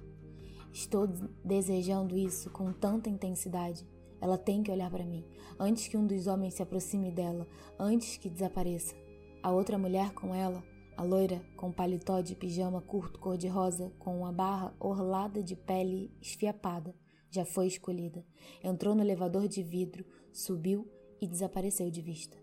[0.72, 1.08] Estou
[1.44, 3.86] desejando isso com tanta intensidade.
[4.22, 5.26] Ela tem que olhar para mim,
[5.60, 7.48] antes que um dos homens se aproxime dela,
[7.78, 8.96] antes que desapareça.
[9.42, 10.62] A outra mulher com ela,
[10.98, 16.94] A loira, com paletó de pijama curto cor-de-rosa, com uma barra orlada de pele esfiapada,
[17.32, 18.26] já foi escolhida.
[18.62, 22.38] Entrou no elevador de vidro, subiu e desapareceu de vista.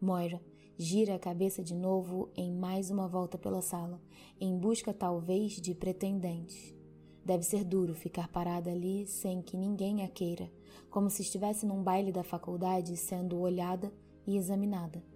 [0.00, 0.40] Moira
[0.78, 4.00] gira a cabeça de novo em mais uma volta pela sala,
[4.40, 6.76] em busca talvez de pretendentes.
[7.24, 10.48] Deve ser duro ficar parada ali sem que ninguém a queira,
[10.90, 13.92] como se estivesse num baile da faculdade sendo olhada
[14.24, 15.15] e examinada.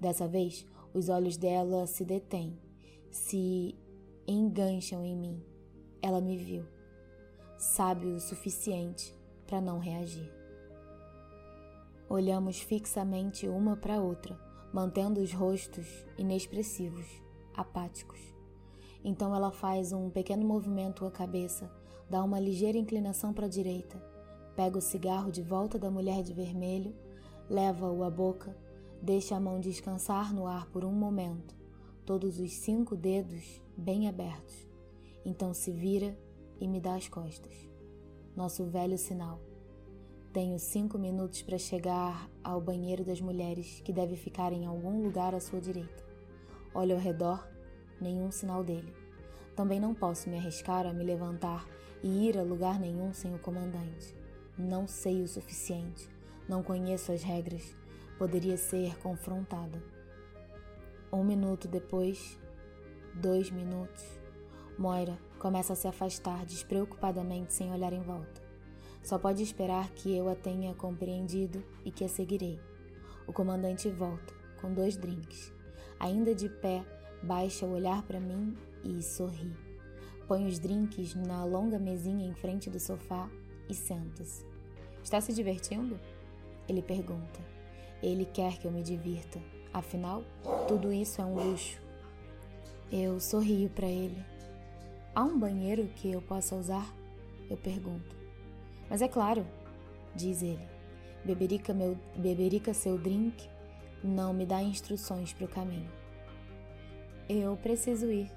[0.00, 2.58] Dessa vez, os olhos dela se detêm,
[3.10, 3.74] se
[4.26, 5.42] engancham em mim.
[6.02, 6.64] Ela me viu.
[7.58, 9.14] Sabe o suficiente
[9.46, 10.30] para não reagir.
[12.08, 14.38] Olhamos fixamente uma para outra,
[14.72, 15.86] mantendo os rostos
[16.18, 17.06] inexpressivos,
[17.54, 18.20] apáticos.
[19.02, 21.70] Então ela faz um pequeno movimento com a cabeça,
[22.08, 23.96] dá uma ligeira inclinação para a direita,
[24.54, 26.94] pega o cigarro de volta da mulher de vermelho,
[27.48, 28.56] leva-o à boca,
[29.02, 31.54] deixa a mão descansar no ar por um momento,
[32.04, 34.66] todos os cinco dedos bem abertos.
[35.24, 36.16] Então se vira
[36.60, 37.54] e me dá as costas.
[38.34, 39.40] Nosso velho sinal.
[40.32, 45.34] Tenho cinco minutos para chegar ao banheiro das mulheres, que deve ficar em algum lugar
[45.34, 46.04] à sua direita.
[46.74, 47.48] Olho ao redor,
[48.00, 48.92] nenhum sinal dele.
[49.54, 51.66] Também não posso me arriscar a me levantar
[52.02, 54.14] e ir a lugar nenhum sem o comandante.
[54.58, 56.08] Não sei o suficiente,
[56.46, 57.74] não conheço as regras,
[58.18, 59.82] poderia ser confrontada.
[61.12, 62.38] Um minuto depois,
[63.14, 64.04] dois minutos,
[64.78, 68.42] Moira começa a se afastar despreocupadamente sem olhar em volta.
[69.02, 72.58] Só pode esperar que eu a tenha compreendido e que a seguirei.
[73.26, 75.52] O comandante volta, com dois drinks.
[75.98, 76.84] Ainda de pé,
[77.22, 79.52] baixa o olhar para mim e sorri.
[80.26, 83.30] Põe os drinks na longa mesinha em frente do sofá
[83.68, 84.44] e senta-se.
[85.02, 86.00] Está se divertindo?
[86.68, 87.55] Ele pergunta.
[88.02, 89.40] Ele quer que eu me divirta.
[89.72, 90.22] Afinal,
[90.68, 91.80] tudo isso é um luxo.
[92.90, 94.24] Eu sorrio para ele.
[95.14, 96.94] Há um banheiro que eu possa usar?
[97.50, 98.14] Eu pergunto.
[98.88, 99.46] Mas é claro,
[100.14, 100.66] diz ele.
[101.24, 103.48] Beberica, meu, beberica seu drink
[104.02, 105.90] não me dá instruções para o caminho.
[107.28, 108.30] Eu preciso ir.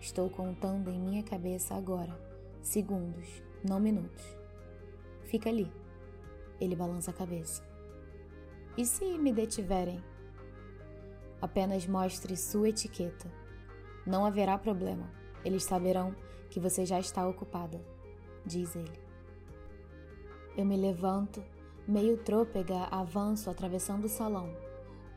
[0.00, 2.12] Estou contando em minha cabeça agora,
[2.60, 4.24] segundos, não minutos.
[5.24, 5.72] Fica ali.
[6.60, 7.62] Ele balança a cabeça.
[8.74, 10.02] E se me detiverem?
[11.42, 13.30] Apenas mostre sua etiqueta.
[14.06, 15.10] Não haverá problema.
[15.44, 16.14] Eles saberão
[16.48, 17.78] que você já está ocupada,
[18.46, 18.98] diz ele.
[20.56, 21.42] Eu me levanto,
[21.86, 24.54] meio trôpega, avanço atravessando o salão.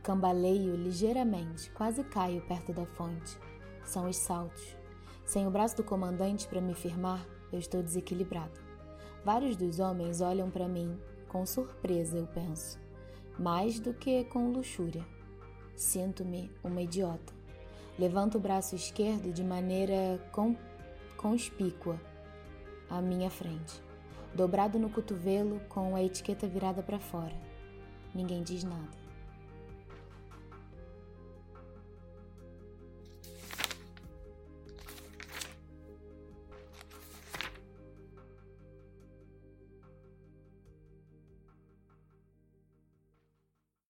[0.04, 3.38] Cambaleio ligeiramente, quase caio perto da fonte.
[3.86, 4.76] São os saltos.
[5.24, 8.60] Sem o braço do comandante para me firmar, eu estou desequilibrado.
[9.24, 11.00] Vários dos homens olham para mim,
[11.30, 12.80] com surpresa, eu penso,
[13.38, 15.06] mais do que com luxúria.
[15.76, 17.34] Sinto-me uma idiota.
[17.98, 20.20] Levanto o braço esquerdo de maneira
[21.18, 22.00] conspícua
[22.90, 23.86] à minha frente
[24.36, 27.34] dobrado no cotovelo com a etiqueta virada para fora.
[28.14, 29.05] Ninguém diz nada.